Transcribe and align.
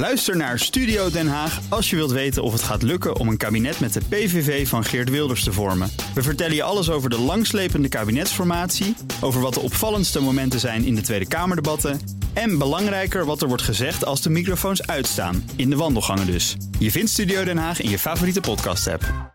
Luister 0.00 0.36
naar 0.36 0.58
Studio 0.58 1.10
Den 1.10 1.28
Haag 1.28 1.60
als 1.68 1.90
je 1.90 1.96
wilt 1.96 2.10
weten 2.10 2.42
of 2.42 2.52
het 2.52 2.62
gaat 2.62 2.82
lukken 2.82 3.16
om 3.16 3.28
een 3.28 3.36
kabinet 3.36 3.80
met 3.80 3.92
de 3.92 4.00
PVV 4.08 4.68
van 4.68 4.84
Geert 4.84 5.10
Wilders 5.10 5.44
te 5.44 5.52
vormen. 5.52 5.90
We 6.14 6.22
vertellen 6.22 6.54
je 6.54 6.62
alles 6.62 6.90
over 6.90 7.10
de 7.10 7.18
langslepende 7.18 7.88
kabinetsformatie, 7.88 8.96
over 9.20 9.40
wat 9.40 9.54
de 9.54 9.60
opvallendste 9.60 10.20
momenten 10.20 10.60
zijn 10.60 10.84
in 10.84 10.94
de 10.94 11.00
Tweede 11.00 11.28
Kamerdebatten 11.28 12.00
en 12.32 12.58
belangrijker 12.58 13.24
wat 13.24 13.42
er 13.42 13.48
wordt 13.48 13.62
gezegd 13.62 14.04
als 14.04 14.22
de 14.22 14.30
microfoons 14.30 14.86
uitstaan, 14.86 15.50
in 15.56 15.70
de 15.70 15.76
wandelgangen 15.76 16.26
dus. 16.26 16.56
Je 16.78 16.90
vindt 16.90 17.10
Studio 17.10 17.44
Den 17.44 17.58
Haag 17.58 17.80
in 17.80 17.90
je 17.90 17.98
favoriete 17.98 18.40
podcast-app. 18.40 19.34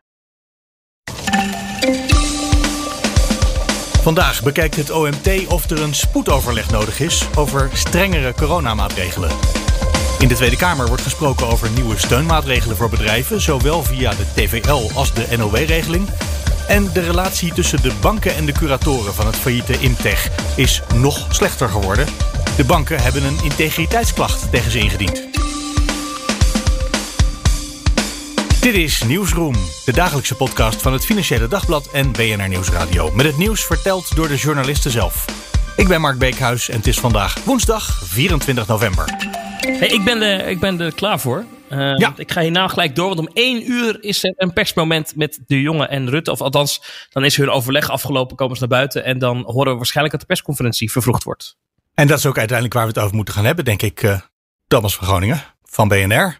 Vandaag 4.02 4.44
bekijkt 4.44 4.76
het 4.76 4.92
OMT 4.92 5.48
of 5.48 5.70
er 5.70 5.82
een 5.82 5.96
spoedoverleg 5.96 6.72
nodig 6.72 7.00
is 7.00 7.26
over 7.36 7.70
strengere 7.74 8.34
coronamaatregelen. 8.34 9.65
In 10.26 10.32
de 10.32 10.38
Tweede 10.38 10.56
Kamer 10.56 10.88
wordt 10.88 11.02
gesproken 11.02 11.48
over 11.48 11.70
nieuwe 11.70 11.98
steunmaatregelen 11.98 12.78
voor 12.78 12.90
bedrijven, 12.90 13.42
zowel 13.42 13.84
via 13.84 14.14
de 14.14 14.26
TVL 14.34 14.90
als 14.94 15.14
de 15.14 15.38
NOW-regeling. 15.38 16.10
En 16.68 16.90
de 16.94 17.02
relatie 17.02 17.54
tussen 17.54 17.82
de 17.82 17.92
banken 18.02 18.36
en 18.36 18.46
de 18.46 18.52
curatoren 18.52 19.14
van 19.14 19.26
het 19.26 19.36
failliete 19.36 19.80
Imtech 19.80 20.30
is 20.56 20.82
nog 20.96 21.28
slechter 21.30 21.70
geworden. 21.70 22.08
De 22.58 22.64
banken 22.64 23.02
hebben 23.02 23.24
een 23.24 23.44
integriteitsklacht 23.44 24.52
tegen 24.52 24.72
ze 24.72 24.80
ingediend. 24.80 25.24
Dit 28.62 28.76
is 28.76 29.04
Nieuwsroom, 29.04 29.56
de 29.86 29.94
dagelijkse 29.94 30.36
podcast 30.36 30.82
van 30.82 30.94
het 30.94 31.06
Financiële 31.06 31.48
Dagblad 31.48 31.88
en 31.88 32.12
BNR 32.12 32.48
Nieuwsradio. 32.48 33.12
Met 33.12 33.26
het 33.26 33.38
nieuws 33.38 33.66
verteld 33.66 34.16
door 34.16 34.28
de 34.28 34.36
journalisten 34.36 34.92
zelf. 34.92 35.26
Ik 35.76 35.88
ben 35.88 36.02
Mark 36.02 36.18
Beekhuis 36.18 36.70
en 36.70 36.78
het 36.78 36.88
is 36.88 37.00
vandaag 37.00 37.36
woensdag 37.44 38.00
24 38.04 38.68
november. 38.68 39.44
Hey, 39.66 39.88
ik, 39.88 40.04
ben 40.04 40.22
er, 40.22 40.48
ik 40.48 40.60
ben 40.60 40.80
er 40.82 40.94
klaar 40.94 41.20
voor. 41.20 41.46
Uh, 41.72 41.98
ja. 41.98 42.14
Ik 42.18 42.32
ga 42.32 42.42
hierna 42.42 42.68
gelijk 42.68 42.96
door, 42.96 43.08
want 43.08 43.20
om 43.20 43.30
één 43.34 43.72
uur 43.72 44.04
is 44.04 44.24
er 44.24 44.34
een 44.38 44.54
persmoment 44.54 45.16
met 45.16 45.40
de 45.48 45.62
jongen 45.62 45.90
en 45.90 46.10
Rutte. 46.10 46.32
Of 46.32 46.42
althans, 46.42 46.82
dan 47.10 47.26
is 47.26 47.38
hun 47.38 47.50
overleg 47.50 47.90
afgelopen, 47.90 48.36
komen 48.36 48.56
ze 48.56 48.62
naar 48.62 48.78
buiten. 48.78 49.04
En 49.04 49.20
dan 49.20 49.44
horen 49.46 49.72
we 49.72 49.78
waarschijnlijk 49.78 50.12
dat 50.12 50.22
de 50.22 50.34
persconferentie 50.34 50.92
vervroegd 50.92 51.24
wordt. 51.24 51.58
En 51.94 52.08
dat 52.08 52.18
is 52.18 52.26
ook 52.26 52.38
uiteindelijk 52.38 52.78
waar 52.78 52.88
we 52.88 52.94
het 52.94 53.00
over 53.00 53.16
moeten 53.16 53.34
gaan 53.34 53.46
hebben, 53.46 53.66
denk 53.66 53.82
ik. 53.82 54.04
Uh, 54.04 54.20
Thomas 54.68 54.96
van 54.96 55.08
Groningen 55.08 55.44
van 55.64 55.88
BNR. 55.88 56.40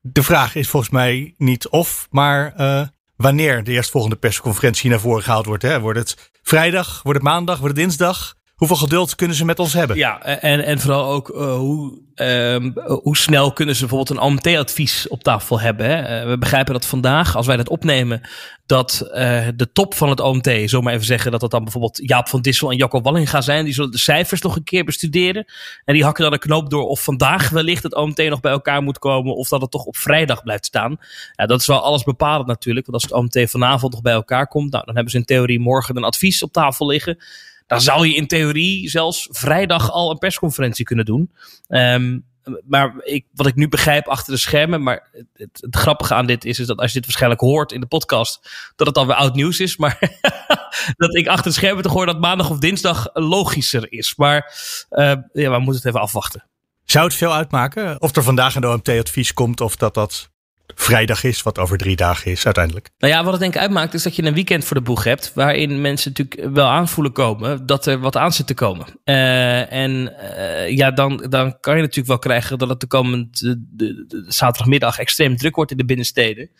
De 0.00 0.22
vraag 0.22 0.54
is 0.54 0.68
volgens 0.68 0.92
mij 0.92 1.34
niet 1.36 1.68
of, 1.68 2.06
maar 2.10 2.54
uh, 2.56 2.82
wanneer 3.16 3.64
de 3.64 3.72
eerstvolgende 3.72 4.16
persconferentie 4.16 4.90
naar 4.90 5.00
voren 5.00 5.22
gehaald 5.22 5.46
wordt. 5.46 5.62
Hè? 5.62 5.80
Wordt 5.80 5.98
het 5.98 6.30
vrijdag, 6.42 7.02
wordt 7.02 7.18
het 7.18 7.28
maandag, 7.28 7.58
wordt 7.58 7.76
het 7.76 7.84
dinsdag? 7.84 8.34
Hoeveel 8.56 8.76
geduld 8.76 9.14
kunnen 9.14 9.36
ze 9.36 9.44
met 9.44 9.58
ons 9.58 9.72
hebben? 9.72 9.96
Ja, 9.96 10.22
en, 10.22 10.64
en 10.64 10.80
vooral 10.80 11.10
ook 11.12 11.28
uh, 11.28 11.56
hoe, 11.56 11.98
um, 12.14 12.72
hoe 13.02 13.16
snel 13.16 13.52
kunnen 13.52 13.74
ze 13.74 13.80
bijvoorbeeld 13.80 14.18
een 14.18 14.24
AMT-advies 14.24 15.08
op 15.08 15.22
tafel 15.22 15.60
hebben. 15.60 15.86
Hè? 15.86 16.20
Uh, 16.22 16.28
we 16.28 16.38
begrijpen 16.38 16.72
dat 16.72 16.86
vandaag, 16.86 17.36
als 17.36 17.46
wij 17.46 17.56
dat 17.56 17.68
opnemen, 17.68 18.20
dat 18.66 19.02
uh, 19.08 19.48
de 19.56 19.72
top 19.72 19.94
van 19.94 20.08
het 20.08 20.20
OMT, 20.20 20.50
zomaar 20.64 20.92
even 20.92 21.06
zeggen 21.06 21.30
dat 21.30 21.40
dat 21.40 21.50
dan 21.50 21.62
bijvoorbeeld 21.62 22.00
Jaap 22.02 22.28
van 22.28 22.40
Dissel 22.40 22.70
en 22.70 22.76
Jacco 22.76 23.00
Walling 23.00 23.28
zijn. 23.38 23.64
Die 23.64 23.74
zullen 23.74 23.90
de 23.90 23.98
cijfers 23.98 24.40
nog 24.40 24.56
een 24.56 24.64
keer 24.64 24.84
bestuderen. 24.84 25.44
En 25.84 25.94
die 25.94 26.04
hakken 26.04 26.24
dan 26.24 26.32
een 26.32 26.38
knoop 26.38 26.70
door 26.70 26.86
of 26.86 27.02
vandaag 27.02 27.48
wellicht 27.48 27.82
het 27.82 27.94
OMT 27.94 28.28
nog 28.28 28.40
bij 28.40 28.52
elkaar 28.52 28.82
moet 28.82 28.98
komen. 28.98 29.34
Of 29.34 29.48
dat 29.48 29.60
het 29.60 29.70
toch 29.70 29.84
op 29.84 29.96
vrijdag 29.96 30.42
blijft 30.42 30.66
staan. 30.66 30.96
Ja, 31.32 31.46
dat 31.46 31.60
is 31.60 31.66
wel 31.66 31.80
alles 31.80 32.02
bepalend 32.02 32.46
natuurlijk. 32.46 32.86
Want 32.86 33.02
als 33.02 33.10
het 33.12 33.20
OMT 33.20 33.50
vanavond 33.50 33.92
nog 33.92 34.02
bij 34.02 34.12
elkaar 34.12 34.46
komt, 34.48 34.72
nou, 34.72 34.84
dan 34.84 34.94
hebben 34.94 35.12
ze 35.12 35.18
in 35.18 35.24
theorie 35.24 35.60
morgen 35.60 35.96
een 35.96 36.04
advies 36.04 36.42
op 36.42 36.52
tafel 36.52 36.86
liggen. 36.86 37.18
Dan 37.66 37.80
zou 37.80 38.06
je 38.06 38.14
in 38.14 38.26
theorie 38.26 38.88
zelfs 38.88 39.28
vrijdag 39.30 39.90
al 39.90 40.10
een 40.10 40.18
persconferentie 40.18 40.84
kunnen 40.84 41.04
doen. 41.04 41.30
Um, 41.68 42.24
maar 42.66 42.94
ik, 42.98 43.26
wat 43.34 43.46
ik 43.46 43.54
nu 43.54 43.68
begrijp 43.68 44.08
achter 44.08 44.32
de 44.32 44.38
schermen, 44.38 44.82
maar 44.82 45.08
het, 45.12 45.26
het, 45.60 45.76
grappige 45.76 46.14
aan 46.14 46.26
dit 46.26 46.44
is, 46.44 46.58
is 46.58 46.66
dat 46.66 46.78
als 46.78 46.88
je 46.88 46.96
dit 46.96 47.04
waarschijnlijk 47.06 47.40
hoort 47.40 47.72
in 47.72 47.80
de 47.80 47.86
podcast, 47.86 48.50
dat 48.76 48.86
het 48.86 48.96
alweer 48.96 49.14
oud 49.14 49.34
nieuws 49.34 49.60
is. 49.60 49.76
Maar 49.76 49.98
dat 50.96 51.16
ik 51.16 51.26
achter 51.26 51.44
de 51.44 51.56
schermen 51.56 51.82
te 51.82 51.88
hoor 51.88 52.06
dat 52.06 52.20
maandag 52.20 52.50
of 52.50 52.58
dinsdag 52.58 53.08
logischer 53.12 53.92
is. 53.92 54.16
Maar 54.16 54.54
uh, 54.90 55.14
ja, 55.32 55.50
we 55.50 55.58
moeten 55.58 55.74
het 55.74 55.84
even 55.84 56.00
afwachten. 56.00 56.44
Zou 56.84 57.04
het 57.04 57.14
veel 57.14 57.34
uitmaken 57.34 58.00
of 58.00 58.16
er 58.16 58.22
vandaag 58.22 58.54
een 58.54 58.66
OMT-advies 58.66 59.32
komt 59.32 59.60
of 59.60 59.76
dat 59.76 59.94
dat 59.94 60.30
vrijdag 60.74 61.24
is, 61.24 61.42
wat 61.42 61.58
over 61.58 61.78
drie 61.78 61.96
dagen 61.96 62.30
is 62.30 62.44
uiteindelijk. 62.44 62.90
Nou 62.98 63.12
ja, 63.12 63.22
wat 63.22 63.32
het 63.32 63.40
denk 63.40 63.54
ik 63.54 63.60
uitmaakt 63.60 63.94
is 63.94 64.02
dat 64.02 64.16
je 64.16 64.22
een 64.22 64.34
weekend 64.34 64.64
voor 64.64 64.76
de 64.76 64.82
boeg 64.82 65.04
hebt, 65.04 65.32
waarin 65.34 65.80
mensen 65.80 66.12
natuurlijk 66.16 66.54
wel 66.54 66.66
aanvoelen 66.66 67.12
komen 67.12 67.66
dat 67.66 67.86
er 67.86 67.98
wat 67.98 68.16
aan 68.16 68.32
zit 68.32 68.46
te 68.46 68.54
komen. 68.54 68.86
Uh, 69.04 69.72
en 69.72 70.14
uh, 70.38 70.70
ja, 70.76 70.90
dan, 70.90 71.26
dan 71.28 71.60
kan 71.60 71.74
je 71.74 71.80
natuurlijk 71.80 72.08
wel 72.08 72.18
krijgen 72.18 72.58
dat 72.58 72.68
het 72.68 72.80
de 72.80 72.86
komende 72.86 73.28
de, 73.30 74.24
zaterdagmiddag 74.28 74.98
extreem 74.98 75.36
druk 75.36 75.56
wordt 75.56 75.70
in 75.70 75.76
de 75.76 75.84
binnensteden. 75.84 76.50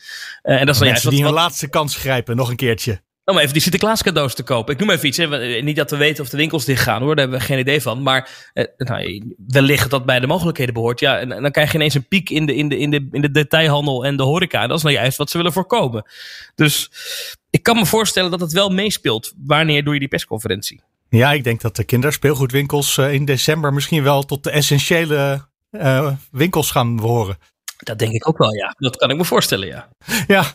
Uh, 0.43 0.61
en 0.61 0.67
dat 0.67 0.75
is 0.75 0.81
dan 0.81 0.89
juist 0.89 1.11
die 1.11 1.25
een 1.25 1.33
laatste 1.33 1.69
kans 1.69 1.97
grijpen, 1.97 2.37
nog 2.37 2.51
een 2.51 2.57
keertje. 2.57 3.01
Om 3.31 3.39
even 3.39 3.53
die 3.53 3.63
Sinterklaas 3.63 4.03
cadeaus 4.03 4.35
te 4.35 4.43
kopen. 4.43 4.75
Ik 4.75 4.81
noem 4.81 4.91
even 4.91 5.07
iets. 5.07 5.17
Hè. 5.17 5.27
Niet 5.63 5.77
dat 5.77 5.91
we 5.91 5.97
weten 5.97 6.25
of 6.25 6.31
de 6.31 6.37
winkels 6.37 6.65
dicht 6.65 6.83
gaan 6.83 7.03
hoor. 7.03 7.15
Daar 7.15 7.25
hebben 7.25 7.39
we 7.39 7.45
geen 7.45 7.59
idee 7.59 7.83
van. 7.83 8.03
Maar 8.03 8.51
eh, 8.53 8.65
nou, 8.77 9.35
wellicht 9.47 9.91
dat 9.91 10.07
bij 10.07 10.21
de 10.21 10.27
mogelijkheden 10.27 10.75
behoort. 10.75 11.01
Ja, 11.01 11.19
en, 11.19 11.29
dan 11.29 11.51
krijg 11.51 11.71
je 11.71 11.77
ineens 11.77 11.95
een 11.95 12.09
piek 12.09 12.31
in 12.31 12.47
de, 12.47 12.55
in, 12.55 12.69
de, 12.69 12.79
in, 12.79 12.91
de, 12.91 13.09
in 13.11 13.21
de 13.21 13.31
detailhandel 13.31 14.05
en 14.05 14.17
de 14.17 14.23
horeca. 14.23 14.63
En 14.63 14.69
dat 14.69 14.77
is 14.77 14.83
nou 14.83 14.95
juist 14.95 15.17
wat 15.19 15.31
ze 15.31 15.37
willen 15.37 15.53
voorkomen. 15.53 16.05
Dus 16.55 16.91
ik 17.51 17.63
kan 17.63 17.77
me 17.77 17.87
voorstellen 17.87 18.31
dat 18.31 18.41
het 18.41 18.53
wel 18.53 18.71
meespeelt. 18.71 19.33
Wanneer 19.45 19.85
doe 19.85 19.95
je 19.95 20.01
die 20.01 20.09
persconferentie? 20.09 20.81
Ja, 21.09 21.33
ik 21.33 21.45
denk 21.45 21.61
dat 21.61 21.77
de 21.77 21.85
kinderspeelgoedwinkels 21.85 22.97
uh, 22.97 23.13
in 23.13 23.25
december 23.25 23.73
misschien 23.73 24.03
wel 24.03 24.23
tot 24.23 24.45
de 24.45 24.51
essentiële 24.51 25.47
uh, 25.71 26.13
winkels 26.31 26.71
gaan 26.71 26.97
behoren. 26.97 27.39
Dat 27.77 27.99
denk 27.99 28.13
ik 28.13 28.29
ook 28.29 28.39
wel, 28.39 28.55
ja. 28.55 28.75
Dat 28.79 28.97
kan 28.97 29.11
ik 29.11 29.17
me 29.17 29.25
voorstellen, 29.25 29.67
ja. 29.67 29.89
Ja. 30.27 30.53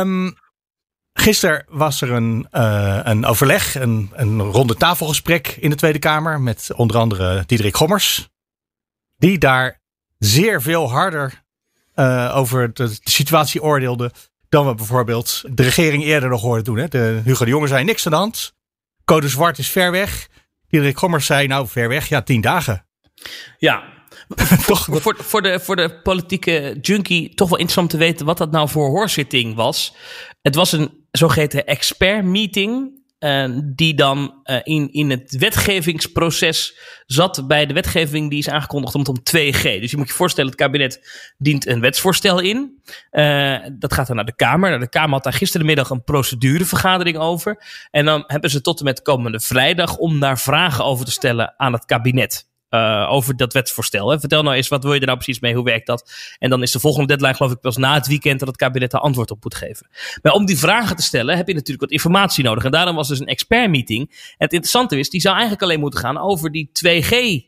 um, 0.00 0.34
Gisteren 1.20 1.64
was 1.68 2.00
er 2.00 2.12
een, 2.12 2.46
uh, 2.52 3.00
een 3.02 3.24
overleg, 3.24 3.74
een, 3.74 4.10
een 4.12 4.40
ronde 4.40 4.74
tafelgesprek 4.74 5.48
in 5.48 5.70
de 5.70 5.76
Tweede 5.76 5.98
Kamer 5.98 6.40
met 6.40 6.68
onder 6.74 6.96
andere 6.96 7.44
Diederik 7.46 7.76
Gommers. 7.76 8.28
Die 9.16 9.38
daar 9.38 9.80
zeer 10.18 10.62
veel 10.62 10.90
harder 10.90 11.42
uh, 11.94 12.32
over 12.36 12.74
de, 12.74 12.88
de, 12.88 12.98
situatie 13.02 13.62
oordeelde 13.62 14.12
dan 14.48 14.66
we 14.66 14.74
bijvoorbeeld 14.74 15.42
de 15.50 15.62
regering 15.62 16.04
eerder 16.04 16.28
nog 16.28 16.40
hoorden 16.42 16.64
doen. 16.64 16.76
Hè. 16.76 16.88
De, 16.88 17.20
Hugo 17.24 17.44
de 17.44 17.50
Jonge 17.50 17.66
zei 17.66 17.84
niks 17.84 18.06
aan 18.06 18.12
de 18.12 18.18
hand. 18.18 18.54
Code 19.04 19.28
zwart 19.28 19.58
is 19.58 19.70
ver 19.70 19.90
weg. 19.90 20.28
Diederik 20.68 20.98
Gommers 20.98 21.26
zei 21.26 21.46
nou 21.46 21.68
ver 21.68 21.88
weg, 21.88 22.08
ja 22.08 22.22
tien 22.22 22.40
dagen. 22.40 22.86
Ja, 23.58 23.82
toch, 24.66 24.88
voor, 24.90 25.16
voor, 25.18 25.42
de, 25.42 25.60
voor 25.60 25.76
de 25.76 26.00
politieke 26.02 26.78
junkie 26.80 27.34
toch 27.34 27.48
wel 27.48 27.58
interessant 27.58 27.90
te 27.90 27.96
weten 27.96 28.26
wat 28.26 28.38
dat 28.38 28.50
nou 28.50 28.68
voor 28.68 28.88
hoorzitting 28.88 29.54
was. 29.54 29.94
Het 30.42 30.54
was 30.54 30.72
een 30.72 30.97
zogeheten 31.10 31.66
expert 31.66 32.24
meeting. 32.24 32.96
Uh, 33.18 33.48
die 33.64 33.94
dan 33.94 34.40
uh, 34.44 34.56
in, 34.62 34.92
in 34.92 35.10
het 35.10 35.36
wetgevingsproces 35.36 36.78
zat 37.06 37.44
bij 37.46 37.66
de 37.66 37.74
wetgeving 37.74 38.30
die 38.30 38.38
is 38.38 38.48
aangekondigd 38.48 38.94
om, 38.94 39.06
om 39.06 39.18
2G. 39.18 39.62
Dus 39.62 39.90
je 39.90 39.96
moet 39.96 40.08
je 40.08 40.14
voorstellen, 40.14 40.50
het 40.50 40.60
kabinet 40.60 41.10
dient 41.38 41.66
een 41.66 41.80
wetsvoorstel 41.80 42.40
in. 42.40 42.80
Uh, 43.10 43.56
dat 43.72 43.92
gaat 43.92 44.06
dan 44.06 44.16
naar 44.16 44.24
de 44.24 44.36
Kamer. 44.36 44.68
Nou, 44.68 44.80
de 44.82 44.88
Kamer 44.88 45.10
had 45.10 45.24
daar 45.24 45.32
gisterenmiddag 45.32 45.90
een 45.90 46.04
procedurevergadering 46.04 47.16
over. 47.16 47.62
En 47.90 48.04
dan 48.04 48.24
hebben 48.26 48.50
ze 48.50 48.60
tot 48.60 48.78
en 48.78 48.84
met 48.84 49.02
komende 49.02 49.40
vrijdag 49.40 49.96
om 49.96 50.20
daar 50.20 50.38
vragen 50.38 50.84
over 50.84 51.04
te 51.04 51.12
stellen 51.12 51.54
aan 51.56 51.72
het 51.72 51.84
kabinet. 51.84 52.47
Uh, 52.70 53.06
over 53.10 53.36
dat 53.36 53.52
wetsvoorstel. 53.52 54.20
Vertel 54.20 54.42
nou 54.42 54.56
eens, 54.56 54.68
wat 54.68 54.82
wil 54.82 54.94
je 54.94 55.00
er 55.00 55.06
nou 55.06 55.18
precies 55.18 55.40
mee? 55.40 55.54
Hoe 55.54 55.64
werkt 55.64 55.86
dat? 55.86 56.10
En 56.38 56.50
dan 56.50 56.62
is 56.62 56.72
de 56.72 56.80
volgende 56.80 57.06
deadline, 57.06 57.34
geloof 57.34 57.52
ik, 57.52 57.60
pas 57.60 57.76
na 57.76 57.94
het 57.94 58.06
weekend 58.06 58.38
dat 58.38 58.48
het 58.48 58.56
kabinet 58.56 58.90
daar 58.90 59.00
antwoord 59.00 59.30
op 59.30 59.42
moet 59.42 59.54
geven. 59.54 59.88
Maar 60.22 60.32
om 60.32 60.46
die 60.46 60.58
vragen 60.58 60.96
te 60.96 61.02
stellen, 61.02 61.36
heb 61.36 61.46
je 61.46 61.54
natuurlijk 61.54 61.80
wat 61.80 61.90
informatie 61.90 62.44
nodig. 62.44 62.64
En 62.64 62.70
daarom 62.70 62.96
was 62.96 63.08
dus 63.08 63.20
een 63.20 63.26
expertmeeting. 63.26 64.08
En 64.10 64.16
het 64.36 64.52
interessante 64.52 64.98
is, 64.98 65.10
die 65.10 65.20
zou 65.20 65.34
eigenlijk 65.34 65.64
alleen 65.64 65.80
moeten 65.80 66.00
gaan 66.00 66.18
over 66.18 66.52
die 66.52 66.70
2G 66.72 67.46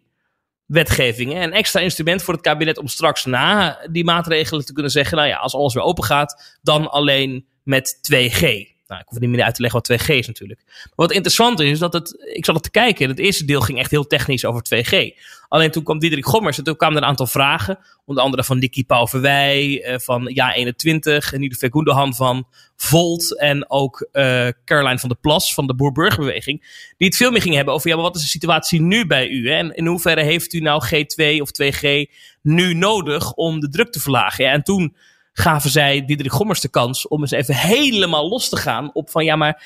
wetgevingen. 0.66 1.42
Een 1.42 1.52
extra 1.52 1.80
instrument 1.80 2.22
voor 2.22 2.34
het 2.34 2.42
kabinet 2.42 2.78
om 2.78 2.88
straks 2.88 3.24
na 3.24 3.78
die 3.90 4.04
maatregelen 4.04 4.64
te 4.64 4.72
kunnen 4.72 4.92
zeggen: 4.92 5.16
nou 5.16 5.28
ja, 5.28 5.36
als 5.36 5.54
alles 5.54 5.74
weer 5.74 5.82
open 5.82 6.04
gaat, 6.04 6.58
dan 6.62 6.90
alleen 6.90 7.46
met 7.62 7.98
2G. 8.12 8.68
Nou, 8.90 9.02
ik 9.02 9.08
hoef 9.08 9.18
niet 9.18 9.30
meer 9.30 9.42
uit 9.42 9.54
te 9.54 9.60
leggen 9.60 9.82
wat 9.86 10.00
2G 10.00 10.06
is 10.06 10.26
natuurlijk. 10.26 10.62
Maar 10.66 10.90
wat 10.94 11.12
interessant 11.12 11.60
is, 11.60 11.78
dat 11.78 11.92
het, 11.92 12.32
ik 12.34 12.44
zat 12.44 12.54
het 12.54 12.64
te 12.64 12.70
kijken, 12.70 13.08
het 13.08 13.18
eerste 13.18 13.44
deel 13.44 13.60
ging 13.60 13.78
echt 13.78 13.90
heel 13.90 14.06
technisch 14.06 14.44
over 14.44 14.62
2G. 14.74 15.18
Alleen 15.48 15.70
toen 15.70 15.82
kwam 15.82 15.98
Diederik 15.98 16.26
Gommers 16.26 16.58
en 16.58 16.64
toen 16.64 16.76
kwamen 16.76 16.96
er 16.96 17.02
een 17.02 17.08
aantal 17.08 17.26
vragen. 17.26 17.78
Onder 18.04 18.24
andere 18.24 18.44
van 18.44 18.58
Nicky 18.58 18.84
Pauverwij, 18.84 19.88
uh, 19.88 19.98
van 19.98 20.28
Ja21, 20.28 21.32
en 21.32 21.56
Gundogan 21.70 22.14
van 22.14 22.48
Volt 22.76 23.38
en 23.38 23.70
ook 23.70 24.08
uh, 24.12 24.48
Caroline 24.64 24.98
van 24.98 25.08
der 25.08 25.18
Plas 25.18 25.54
van 25.54 25.66
de 25.66 25.74
Boer-Burgerbeweging. 25.74 26.60
Die 26.96 27.08
het 27.08 27.16
veel 27.16 27.30
meer 27.30 27.40
gingen 27.40 27.56
hebben 27.56 27.74
over, 27.74 27.88
ja, 27.88 27.94
maar 27.94 28.04
wat 28.04 28.16
is 28.16 28.22
de 28.22 28.28
situatie 28.28 28.80
nu 28.80 29.06
bij 29.06 29.28
u? 29.28 29.50
Hè? 29.50 29.56
En 29.56 29.74
in 29.74 29.86
hoeverre 29.86 30.22
heeft 30.22 30.52
u 30.52 30.60
nou 30.60 30.82
G2 30.86 31.40
of 31.40 31.50
2G 31.62 32.12
nu 32.42 32.74
nodig 32.74 33.32
om 33.32 33.60
de 33.60 33.68
druk 33.68 33.92
te 33.92 34.00
verlagen? 34.00 34.44
Ja, 34.44 34.52
en 34.52 34.62
toen 34.62 34.96
gaven 35.40 35.70
zij 35.70 36.04
Diederik 36.04 36.32
Gommers 36.32 36.60
de 36.60 36.68
kans 36.68 37.08
om 37.08 37.20
eens 37.20 37.30
even 37.30 37.54
helemaal 37.54 38.28
los 38.28 38.48
te 38.48 38.56
gaan 38.56 38.90
op 38.92 39.10
van 39.10 39.24
ja, 39.24 39.36
maar 39.36 39.62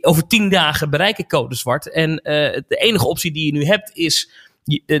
over 0.00 0.26
tien 0.26 0.48
dagen 0.48 0.90
bereik 0.90 1.18
ik 1.18 1.28
code 1.28 1.54
zwart. 1.54 1.90
En 1.90 2.10
uh, 2.10 2.20
de 2.68 2.76
enige 2.76 3.06
optie 3.06 3.32
die 3.32 3.46
je 3.46 3.52
nu 3.52 3.64
hebt 3.64 3.90
is 3.94 4.30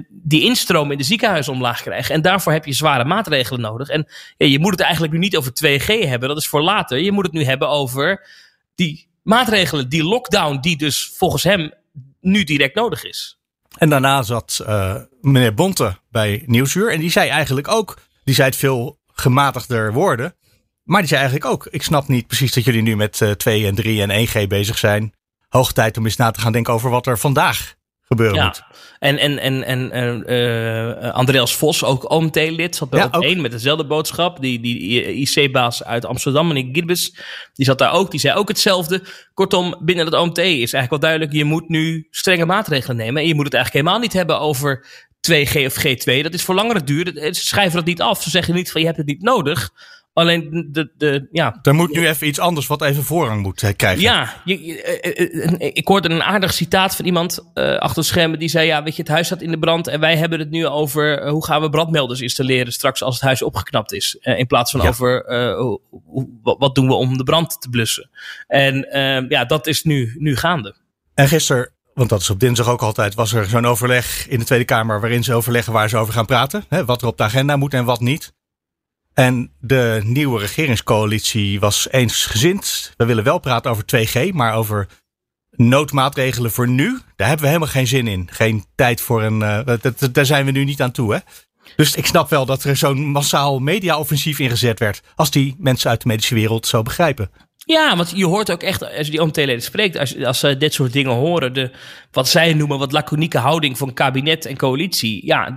die 0.08 0.42
instroom 0.42 0.90
in 0.90 0.98
de 0.98 1.04
ziekenhuizen 1.04 1.52
omlaag 1.52 1.82
krijgen. 1.82 2.14
En 2.14 2.22
daarvoor 2.22 2.52
heb 2.52 2.64
je 2.64 2.72
zware 2.72 3.04
maatregelen 3.04 3.60
nodig. 3.60 3.88
En 3.88 4.06
ja, 4.36 4.46
je 4.46 4.58
moet 4.58 4.70
het 4.70 4.80
eigenlijk 4.80 5.12
nu 5.12 5.18
niet 5.18 5.36
over 5.36 5.52
2G 5.64 6.08
hebben, 6.08 6.28
dat 6.28 6.36
is 6.36 6.48
voor 6.48 6.62
later. 6.62 6.98
Je 6.98 7.12
moet 7.12 7.24
het 7.24 7.32
nu 7.32 7.44
hebben 7.44 7.68
over 7.68 8.26
die 8.74 9.08
maatregelen, 9.22 9.88
die 9.88 10.04
lockdown, 10.04 10.58
die 10.60 10.76
dus 10.76 11.12
volgens 11.16 11.42
hem 11.42 11.72
nu 12.20 12.44
direct 12.44 12.74
nodig 12.74 13.04
is. 13.04 13.38
En 13.78 13.88
daarna 13.88 14.22
zat 14.22 14.64
meneer 15.20 15.54
Bonte 15.54 15.96
bij 16.10 16.42
Nieuwsuur. 16.46 16.92
En 16.92 17.00
die 17.00 17.10
zei 17.10 17.28
eigenlijk 17.28 17.68
ook, 17.68 17.98
die 18.24 18.34
zei 18.34 18.48
het 18.48 18.58
veel 18.58 18.98
gematigder 19.14 19.92
woorden. 19.92 20.34
Maar 20.82 21.00
die 21.00 21.08
zei 21.08 21.20
eigenlijk 21.20 21.52
ook, 21.52 21.66
ik 21.70 21.82
snap 21.82 22.08
niet 22.08 22.26
precies 22.26 22.52
dat 22.52 22.64
jullie 22.64 22.82
nu 22.82 22.96
met 22.96 23.20
uh, 23.20 23.30
2 23.30 23.66
en 23.66 23.74
3 23.74 24.02
en 24.02 24.26
1G 24.26 24.46
bezig 24.48 24.78
zijn. 24.78 25.12
Hoog 25.48 25.72
tijd 25.72 25.96
om 25.96 26.04
eens 26.04 26.16
na 26.16 26.30
te 26.30 26.40
gaan 26.40 26.52
denken 26.52 26.72
over 26.72 26.90
wat 26.90 27.06
er 27.06 27.18
vandaag 27.18 27.74
gebeuren 28.02 28.36
ja. 28.36 28.44
moet. 28.44 28.62
En, 28.98 29.18
en, 29.18 29.38
en, 29.38 29.90
en 29.90 30.32
uh, 30.32 31.12
Andreas 31.12 31.54
Vos, 31.54 31.84
ook 31.84 32.10
OMT-lid, 32.10 32.76
zat 32.76 32.94
op 33.12 33.22
één 33.22 33.40
met 33.40 33.50
dezelfde 33.50 33.86
boodschap. 33.86 34.40
Die, 34.40 34.60
die 34.60 35.02
IC-baas 35.02 35.84
uit 35.84 36.04
Amsterdam, 36.04 36.46
meneer 36.46 36.68
Girbes, 36.72 37.18
die 37.52 37.66
zat 37.66 37.78
daar 37.78 37.92
ook. 37.92 38.10
Die 38.10 38.20
zei 38.20 38.38
ook 38.38 38.48
hetzelfde. 38.48 39.02
Kortom, 39.34 39.76
binnen 39.80 40.04
het 40.04 40.14
OMT 40.14 40.38
is 40.38 40.44
eigenlijk 40.72 40.90
wel 40.90 40.98
duidelijk, 40.98 41.32
je 41.32 41.44
moet 41.44 41.68
nu 41.68 42.06
strenge 42.10 42.46
maatregelen 42.46 42.96
nemen. 42.96 43.22
En 43.22 43.28
je 43.28 43.34
moet 43.34 43.44
het 43.44 43.54
eigenlijk 43.54 43.84
helemaal 43.84 44.04
niet 44.04 44.16
hebben 44.16 44.40
over 44.40 44.86
2G 45.32 45.66
of 45.66 45.84
G2. 45.86 46.22
Dat 46.22 46.34
is 46.34 46.42
voor 46.42 46.54
langere 46.54 46.84
duur. 46.84 47.12
Ze 47.34 47.44
schrijven 47.46 47.76
dat 47.76 47.84
niet 47.84 48.00
af. 48.00 48.22
Ze 48.22 48.30
zeggen 48.30 48.54
niet 48.54 48.70
van 48.70 48.80
je 48.80 48.86
hebt 48.86 48.98
het 48.98 49.06
niet 49.06 49.22
nodig. 49.22 49.72
Alleen 50.14 50.68
de, 50.70 50.90
de, 50.96 51.28
ja. 51.32 51.58
Er 51.62 51.74
moet 51.74 51.92
nu 51.92 52.06
even 52.08 52.26
iets 52.26 52.38
anders 52.38 52.66
wat 52.66 52.82
even 52.82 53.02
voorrang 53.02 53.42
moet 53.42 53.62
eh, 53.62 53.70
krijgen. 53.76 54.02
Ja, 54.02 54.42
je, 54.44 54.82
eh, 54.82 55.60
eh, 55.60 55.70
ik 55.72 55.88
hoorde 55.88 56.10
een 56.10 56.22
aardig 56.22 56.52
citaat 56.52 56.96
van 56.96 57.04
iemand 57.04 57.50
uh, 57.54 57.76
achter 57.76 58.02
de 58.02 58.08
schermen 58.08 58.38
die 58.38 58.48
zei: 58.48 58.66
Ja, 58.66 58.82
weet 58.82 58.96
je, 58.96 59.02
het 59.02 59.10
huis 59.10 59.26
staat 59.26 59.42
in 59.42 59.50
de 59.50 59.58
brand 59.58 59.86
en 59.86 60.00
wij 60.00 60.16
hebben 60.16 60.38
het 60.38 60.50
nu 60.50 60.66
over 60.66 61.28
hoe 61.28 61.44
gaan 61.44 61.60
we 61.60 61.70
brandmelders 61.70 62.20
installeren 62.20 62.72
straks 62.72 63.02
als 63.02 63.14
het 63.14 63.24
huis 63.24 63.42
opgeknapt 63.42 63.92
is. 63.92 64.16
in 64.20 64.46
plaats 64.46 64.70
van 64.70 64.80
over 64.80 65.24
wat, 66.42 66.58
wat, 66.58 66.74
doen 66.74 66.86
we 66.86 66.94
om 66.94 67.16
de 67.18 67.24
brand 67.24 67.60
te 67.60 67.68
blussen. 67.68 68.10
En 68.46 68.86
ja, 69.28 69.44
dat 69.44 69.66
is 69.66 69.82
nu, 69.82 70.14
nu 70.18 70.36
gaande. 70.36 70.74
En 71.14 71.28
gisteren 71.28 71.73
want 71.94 72.08
dat 72.08 72.20
is 72.20 72.30
op 72.30 72.40
dinsdag 72.40 72.68
ook 72.68 72.82
altijd, 72.82 73.14
was 73.14 73.32
er 73.32 73.48
zo'n 73.48 73.66
overleg 73.66 74.28
in 74.28 74.38
de 74.38 74.44
Tweede 74.44 74.64
Kamer 74.64 75.00
waarin 75.00 75.24
ze 75.24 75.34
overleggen 75.34 75.72
waar 75.72 75.88
ze 75.88 75.96
over 75.96 76.12
gaan 76.14 76.26
praten. 76.26 76.64
Hè, 76.68 76.84
wat 76.84 77.02
er 77.02 77.08
op 77.08 77.16
de 77.16 77.22
agenda 77.22 77.56
moet 77.56 77.74
en 77.74 77.84
wat 77.84 78.00
niet. 78.00 78.32
En 79.14 79.52
de 79.60 80.00
nieuwe 80.04 80.40
regeringscoalitie 80.40 81.60
was 81.60 81.88
eensgezind. 81.90 82.92
We 82.96 83.04
willen 83.04 83.24
wel 83.24 83.38
praten 83.38 83.70
over 83.70 83.84
2G, 83.84 84.32
maar 84.32 84.54
over 84.54 84.88
noodmaatregelen 85.50 86.50
voor 86.50 86.68
nu, 86.68 87.00
daar 87.16 87.26
hebben 87.26 87.44
we 87.44 87.52
helemaal 87.52 87.72
geen 87.72 87.86
zin 87.86 88.06
in. 88.06 88.28
Geen 88.30 88.64
tijd 88.74 89.00
voor 89.00 89.22
een. 89.22 89.40
Uh, 89.40 89.92
daar 90.12 90.26
zijn 90.26 90.44
we 90.44 90.50
nu 90.50 90.64
niet 90.64 90.82
aan 90.82 90.92
toe, 90.92 91.12
hè? 91.14 91.18
Dus 91.76 91.94
ik 91.94 92.06
snap 92.06 92.30
wel 92.30 92.46
dat 92.46 92.64
er 92.64 92.76
zo'n 92.76 93.06
massaal 93.06 93.58
mediaoffensief 93.58 94.38
ingezet 94.38 94.78
werd. 94.78 95.02
Als 95.14 95.30
die 95.30 95.54
mensen 95.58 95.90
uit 95.90 96.02
de 96.02 96.08
medische 96.08 96.34
wereld 96.34 96.66
zo 96.66 96.82
begrijpen. 96.82 97.30
Ja, 97.64 97.96
want 97.96 98.12
je 98.14 98.26
hoort 98.26 98.50
ook 98.50 98.62
echt, 98.62 98.82
als 98.82 99.06
je 99.06 99.10
die 99.10 99.22
OMT-leden 99.22 99.62
spreekt, 99.62 99.98
als, 99.98 100.24
als 100.24 100.38
ze 100.38 100.56
dit 100.56 100.74
soort 100.74 100.92
dingen 100.92 101.12
horen, 101.12 101.52
de, 101.52 101.70
wat 102.10 102.28
zij 102.28 102.54
noemen 102.54 102.78
wat 102.78 102.92
laconieke 102.92 103.38
houding 103.38 103.78
van 103.78 103.94
kabinet 103.94 104.46
en 104.46 104.56
coalitie. 104.56 105.26
Ja, 105.26 105.56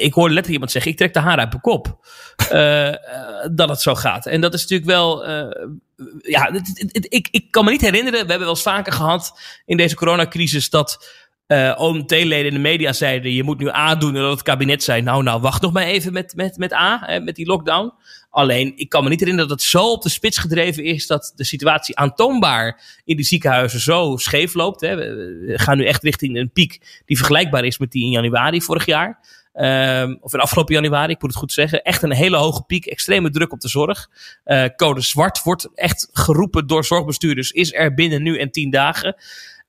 ik 0.00 0.14
hoor 0.14 0.24
letterlijk 0.24 0.48
iemand 0.48 0.70
zeggen, 0.70 0.90
ik 0.90 0.96
trek 0.96 1.14
de 1.14 1.20
haar 1.20 1.38
uit 1.38 1.48
mijn 1.50 1.60
kop. 1.60 2.06
uh, 2.52 2.94
dat 3.60 3.68
het 3.68 3.80
zo 3.80 3.94
gaat. 3.94 4.26
En 4.26 4.40
dat 4.40 4.54
is 4.54 4.60
natuurlijk 4.60 4.90
wel, 4.90 5.28
uh, 5.28 5.66
ja, 6.18 6.50
ik, 6.90 7.28
ik 7.30 7.50
kan 7.50 7.64
me 7.64 7.70
niet 7.70 7.80
herinneren, 7.80 8.20
we 8.20 8.26
hebben 8.26 8.38
wel 8.38 8.48
eens 8.48 8.62
vaker 8.62 8.92
gehad 8.92 9.40
in 9.64 9.76
deze 9.76 9.94
coronacrisis 9.94 10.70
dat 10.70 11.08
uh, 11.52 11.74
OMT-leden 11.76 12.46
in 12.46 12.54
de 12.54 12.58
media 12.58 12.92
zeiden: 12.92 13.32
je 13.32 13.42
moet 13.42 13.58
nu 13.58 13.68
A 13.68 13.94
doen. 13.94 14.16
En 14.16 14.22
dat 14.22 14.30
het 14.30 14.42
kabinet 14.42 14.82
zei: 14.82 15.02
nou, 15.02 15.22
nou, 15.22 15.40
wacht 15.40 15.62
nog 15.62 15.72
maar 15.72 15.82
even 15.82 16.12
met, 16.12 16.32
met, 16.36 16.56
met 16.56 16.72
A, 16.72 17.02
hè, 17.06 17.20
met 17.20 17.36
die 17.36 17.46
lockdown. 17.46 17.92
Alleen, 18.30 18.72
ik 18.76 18.88
kan 18.88 19.02
me 19.02 19.08
niet 19.08 19.20
herinneren 19.20 19.50
dat 19.50 19.60
het 19.60 19.68
zo 19.68 19.90
op 19.90 20.02
de 20.02 20.08
spits 20.08 20.38
gedreven 20.38 20.84
is 20.84 21.06
dat 21.06 21.32
de 21.36 21.44
situatie 21.44 21.96
aantoonbaar 21.96 23.00
in 23.04 23.16
de 23.16 23.22
ziekenhuizen 23.22 23.80
zo 23.80 24.16
scheef 24.16 24.54
loopt. 24.54 24.80
Hè. 24.80 24.96
We 24.96 25.52
gaan 25.56 25.76
nu 25.76 25.86
echt 25.86 26.02
richting 26.02 26.36
een 26.36 26.52
piek 26.52 27.02
die 27.06 27.16
vergelijkbaar 27.16 27.64
is 27.64 27.78
met 27.78 27.90
die 27.90 28.04
in 28.04 28.10
januari 28.10 28.62
vorig 28.62 28.86
jaar. 28.86 29.18
Um, 29.54 30.18
of 30.20 30.32
in 30.32 30.40
afgelopen 30.40 30.74
januari, 30.74 31.12
ik 31.12 31.20
moet 31.20 31.30
het 31.30 31.38
goed 31.38 31.52
zeggen. 31.52 31.82
Echt 31.82 32.02
een 32.02 32.12
hele 32.12 32.36
hoge 32.36 32.62
piek, 32.62 32.86
extreme 32.86 33.30
druk 33.30 33.52
op 33.52 33.60
de 33.60 33.68
zorg. 33.68 34.08
Uh, 34.44 34.64
code 34.76 35.00
zwart 35.00 35.42
wordt 35.42 35.68
echt 35.74 36.08
geroepen 36.12 36.66
door 36.66 36.84
zorgbestuurders. 36.84 37.50
Is 37.50 37.72
er 37.72 37.94
binnen 37.94 38.22
nu 38.22 38.38
en 38.38 38.50
tien 38.50 38.70
dagen. 38.70 39.16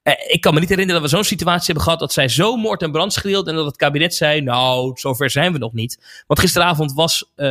Uh, 0.03 0.13
ik 0.27 0.41
kan 0.41 0.53
me 0.53 0.59
niet 0.59 0.69
herinneren 0.69 1.01
dat 1.01 1.11
we 1.11 1.17
zo'n 1.17 1.25
situatie 1.25 1.65
hebben 1.65 1.83
gehad 1.83 1.99
dat 1.99 2.13
zij 2.13 2.27
zo 2.27 2.55
moord 2.55 2.81
en 2.81 2.91
brand 2.91 3.13
schreeuwt 3.13 3.47
en 3.47 3.55
dat 3.55 3.65
het 3.65 3.75
kabinet 3.75 4.15
zei, 4.15 4.41
nou, 4.41 4.91
zover 4.93 5.29
zijn 5.29 5.53
we 5.53 5.57
nog 5.57 5.73
niet. 5.73 6.23
Want 6.27 6.39
gisteravond 6.39 6.93
was 6.93 7.31
uh, 7.35 7.47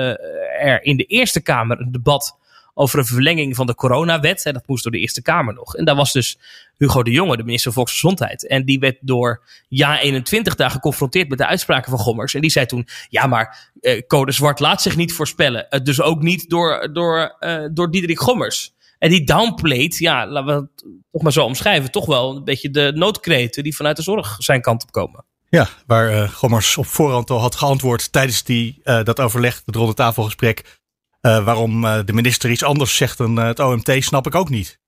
er 0.65 0.83
in 0.83 0.97
de 0.97 1.05
Eerste 1.05 1.41
Kamer 1.41 1.81
een 1.81 1.93
debat 1.93 2.39
over 2.75 2.99
een 2.99 3.05
verlenging 3.05 3.57
van 3.57 3.67
de 3.67 3.75
coronawet. 3.75 4.45
En 4.45 4.53
dat 4.53 4.67
moest 4.67 4.83
door 4.83 4.93
de 4.93 4.99
Eerste 4.99 5.23
Kamer 5.23 5.55
nog. 5.55 5.77
En 5.77 5.85
daar 5.85 5.97
was 5.97 6.13
dus 6.13 6.39
Hugo 6.77 7.03
de 7.03 7.11
Jonge, 7.11 7.37
de 7.37 7.45
minister 7.45 7.73
van 7.73 7.83
Volksgezondheid. 7.83 8.47
En 8.47 8.65
die 8.65 8.79
werd 8.79 8.97
door 9.01 9.43
Ja 9.69 10.01
21 10.01 10.55
daar 10.55 10.71
geconfronteerd 10.71 11.29
met 11.29 11.39
de 11.39 11.47
uitspraken 11.47 11.91
van 11.91 11.99
Gommers. 11.99 12.35
En 12.35 12.41
die 12.41 12.51
zei 12.51 12.67
toen, 12.67 12.89
ja 13.09 13.27
maar 13.27 13.73
uh, 13.81 14.01
code 14.07 14.33
zwart 14.33 14.61
laat 14.61 14.83
zich 14.83 14.97
niet 14.97 15.13
voorspellen. 15.13 15.67
Dus 15.83 16.01
ook 16.01 16.23
niet 16.23 16.51
door, 16.51 16.93
door, 16.93 17.37
door 17.73 17.91
Diederik 17.91 18.21
Gommers. 18.21 18.73
En 19.01 19.11
die 19.11 19.25
downplayt, 19.25 19.99
ja, 19.99 20.27
laten 20.27 20.55
we 20.55 20.61
het 20.61 20.85
toch 21.11 21.23
maar 21.23 21.33
zo 21.33 21.45
omschrijven, 21.45 21.91
toch 21.91 22.07
wel 22.07 22.37
een 22.37 22.45
beetje 22.45 22.71
de 22.71 22.93
noodkreten 22.95 23.63
die 23.63 23.77
vanuit 23.77 23.97
de 23.97 24.03
zorg 24.03 24.37
zijn 24.39 24.61
kant 24.61 24.83
op 24.83 24.93
komen. 24.93 25.25
Ja, 25.49 25.69
waar 25.87 26.13
uh, 26.13 26.29
Gommers 26.29 26.77
op 26.77 26.87
voorhand 26.87 27.31
al 27.31 27.41
had 27.41 27.55
geantwoord 27.55 28.13
tijdens 28.13 28.43
die, 28.43 28.81
uh, 28.85 29.03
dat 29.03 29.21
overleg, 29.21 29.63
het 29.67 29.77
ronde 29.77 29.95
tafelgesprek. 29.95 30.79
Uh, 31.23 31.45
waarom 31.45 31.81
de 31.83 32.13
minister 32.13 32.51
iets 32.51 32.65
anders 32.65 32.97
zegt 32.97 33.19
dan 33.19 33.37
het 33.37 33.59
OMT, 33.59 33.97
snap 33.99 34.27
ik 34.27 34.35
ook 34.35 34.49
niet. 34.49 34.79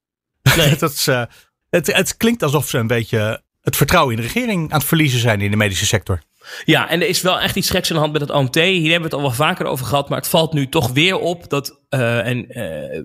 Nee. 0.56 0.76
dat 0.84 0.92
is, 0.92 1.06
het, 1.70 1.86
het 1.86 2.16
klinkt 2.16 2.42
alsof 2.42 2.68
ze 2.68 2.78
een 2.78 2.86
beetje 2.86 3.42
het 3.60 3.76
vertrouwen 3.76 4.14
in 4.14 4.20
de 4.20 4.26
regering 4.26 4.72
aan 4.72 4.78
het 4.78 4.88
verliezen 4.88 5.20
zijn 5.20 5.40
in 5.40 5.50
de 5.50 5.56
medische 5.56 5.86
sector. 5.86 6.22
Ja, 6.64 6.88
en 6.88 7.00
er 7.00 7.08
is 7.08 7.20
wel 7.20 7.40
echt 7.40 7.56
iets 7.56 7.70
geks 7.70 7.88
aan 7.88 7.94
de 7.94 8.00
hand 8.00 8.12
met 8.12 8.20
het 8.20 8.30
OMT. 8.30 8.54
Hier 8.54 8.90
hebben 8.90 8.98
we 8.98 9.04
het 9.04 9.14
al 9.14 9.20
wel 9.20 9.30
vaker 9.30 9.66
over 9.66 9.86
gehad, 9.86 10.08
maar 10.08 10.18
het 10.18 10.28
valt 10.28 10.52
nu 10.52 10.68
toch 10.68 10.90
weer 10.90 11.18
op 11.18 11.50
dat. 11.50 11.80
Uh, 11.90 12.26
en 12.26 12.58
uh, 12.58 13.02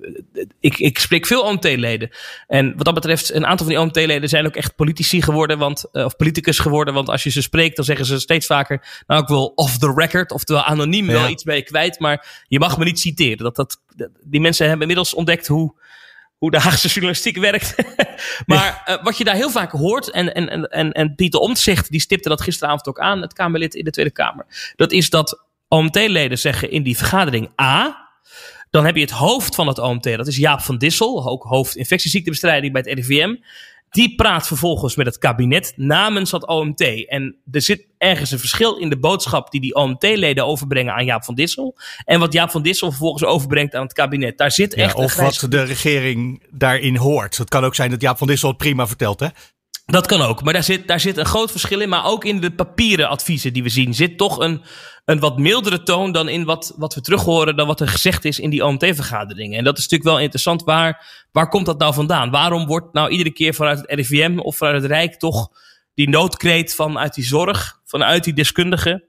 ik, 0.60 0.78
ik 0.78 1.00
spreek 1.00 1.26
veel 1.26 1.42
OMT-leden. 1.42 2.10
En 2.48 2.74
wat 2.76 2.86
dat 2.86 2.94
betreft, 2.94 3.34
een 3.34 3.46
aantal 3.46 3.66
van 3.66 3.76
die 3.76 3.84
OMT-leden 3.84 4.30
zijn 4.30 4.46
ook 4.46 4.56
echt 4.56 4.76
politici 4.76 5.22
geworden, 5.22 5.58
want, 5.58 5.86
uh, 5.94 6.06
of 6.06 6.16
politicus 6.16 6.60
geworden. 6.60 6.94
Want 6.94 7.10
als 7.10 7.24
je 7.24 7.30
ze 7.30 7.42
spreekt, 7.42 7.76
dan 7.76 7.86
zeggen 7.86 8.06
ze 8.06 8.20
steeds 8.20 8.46
vaker. 8.46 9.04
Nou, 9.08 9.22
ik 9.22 9.28
wil 9.28 9.52
off 9.56 9.78
the 9.78 9.94
record, 9.96 10.32
oftewel 10.32 10.64
anoniem 10.64 11.06
ja. 11.06 11.12
wel 11.12 11.30
iets 11.30 11.44
bij 11.44 11.56
je 11.56 11.64
kwijt, 11.64 12.00
maar 12.00 12.44
je 12.48 12.60
mag 12.60 12.78
me 12.78 12.84
niet 12.84 13.00
citeren. 13.00 13.38
Dat, 13.38 13.56
dat, 13.56 13.82
die 14.24 14.42
mensen 14.42 14.64
hebben 14.64 14.82
inmiddels 14.82 15.14
ontdekt 15.14 15.48
hoe 15.48 15.74
hoe 16.38 16.52
de 16.52 16.60
Haagse 16.60 16.88
journalistiek 16.88 17.38
werkt. 17.38 17.76
maar 18.46 18.84
ja. 18.86 18.98
uh, 18.98 19.04
wat 19.04 19.18
je 19.18 19.24
daar 19.24 19.36
heel 19.36 19.50
vaak 19.50 19.72
hoort, 19.72 20.12
en, 20.12 20.34
en, 20.34 20.70
en, 20.70 20.92
en 20.92 21.16
Pieter 21.16 21.40
Omtzigt, 21.40 21.92
die 21.92 22.00
stipte 22.00 22.30
dat 22.30 22.42
gisteravond 22.42 22.88
ook 22.88 23.00
aan, 23.00 23.22
het 23.22 23.34
Kamerlid 23.34 23.76
in 23.76 23.84
de 23.84 23.92
Tweede 23.92 24.12
Kamer. 24.12 24.74
Dat 24.76 24.92
is 24.92 25.10
dat 25.10 25.46
OMT-leden 25.68 26.40
zeggen 26.40 26.72
in 26.72 26.84
die 26.84 26.98
vergadering 26.98 27.50
A. 27.62 28.06
Dan 28.70 28.86
heb 28.86 28.96
je 28.96 29.02
het 29.02 29.12
hoofd 29.12 29.56
van 29.56 29.68
het 29.68 29.80
OMT, 29.80 30.04
dat 30.04 30.28
is 30.28 30.38
Jaap 30.38 30.62
van 30.62 30.78
Dissel, 30.78 31.28
ook 31.28 31.44
hoofd 31.44 31.76
infectieziektebestrijding 31.76 32.74
bij 32.74 32.82
het 32.86 32.94
RIVM. 32.94 33.36
Die 33.90 34.16
praat 34.16 34.48
vervolgens 34.48 34.96
met 34.96 35.06
het 35.06 35.18
kabinet 35.18 35.74
namens 35.76 36.30
dat 36.30 36.48
OMT. 36.48 37.08
En 37.08 37.36
er 37.52 37.62
zit 37.62 37.88
ergens 37.98 38.32
een 38.32 38.40
verschil 38.40 38.78
in 38.78 38.90
de 38.90 39.00
boodschap 39.00 39.52
die 39.52 39.62
die 39.62 39.76
OMT-leden 39.76 40.46
overbrengen 40.46 40.94
aan 40.94 41.06
Jaap 41.06 41.24
van 41.24 41.36
Dissel. 41.36 41.78
En 42.06 42.20
wat 42.20 42.34
Jaap 42.34 42.52
van 42.52 42.62
Dissel 42.62 42.90
vervolgens 42.90 43.24
overbrengt 43.24 43.76
aan 43.76 43.84
het 43.84 43.94
kabinet. 43.94 44.38
Daar 44.38 44.52
zit 44.52 44.74
echt. 44.74 44.98
Ja, 44.98 45.04
of 45.04 45.16
wat 45.16 45.46
de 45.50 45.64
regering 45.64 46.44
daarin 46.52 46.96
hoort. 46.96 47.38
Het 47.38 47.50
kan 47.50 47.64
ook 47.64 47.76
zijn 47.76 47.90
dat 47.90 48.02
Jaap 48.02 48.18
van 48.18 48.28
Dissel 48.28 48.50
het 48.50 48.58
prima 48.58 48.88
vertelt, 48.88 49.20
hè? 49.20 49.28
Dat 49.86 50.08
kan 50.08 50.22
ook, 50.22 50.44
maar 50.44 50.54
daar 50.54 50.64
zit, 50.64 50.88
daar 50.88 51.00
zit 51.00 51.18
een 51.18 51.26
groot 51.26 51.52
verschil 51.52 51.80
in. 51.80 51.90
Maar 51.90 52.06
ook 52.06 52.26
in 52.26 52.40
de 52.40 52.52
papieren 52.52 53.10
adviezen 53.10 53.54
die 53.54 53.64
we 53.64 53.70
zien 53.70 53.94
zit 53.94 54.18
toch 54.18 54.40
een, 54.40 54.62
een 55.08 55.20
wat 55.20 55.38
mildere 55.38 55.84
toon 55.84 56.12
dan 56.12 56.30
in 56.30 56.46
wat, 56.46 56.74
wat 56.78 56.94
we 56.94 57.02
terug 57.02 57.24
horen 57.24 57.56
dan 57.56 57.68
wat 57.68 57.80
er 57.80 57.88
gezegd 57.88 58.26
is 58.26 58.40
in 58.40 58.50
die 58.50 58.66
OMT-vergaderingen. 58.66 59.58
En 59.58 59.64
dat 59.64 59.78
is 59.78 59.84
natuurlijk 59.84 60.10
wel 60.10 60.20
interessant. 60.20 60.64
Waar, 60.64 61.06
waar 61.32 61.50
komt 61.50 61.66
dat 61.66 61.80
nou 61.80 61.94
vandaan? 61.94 62.30
Waarom 62.30 62.66
wordt 62.66 62.94
nou 62.94 63.10
iedere 63.10 63.32
keer 63.32 63.54
vanuit 63.54 63.80
het 63.80 63.90
RIVM 63.90 64.40
of 64.40 64.58
vanuit 64.58 64.82
het 64.82 64.92
Rijk 64.92 65.16
toch 65.16 65.50
die 65.94 66.10
noodkreet 66.10 66.76
vanuit 66.76 67.14
die 67.14 67.24
zorg, 67.24 67.82
vanuit 67.86 68.24
die 68.24 68.34
deskundigen, 68.34 69.04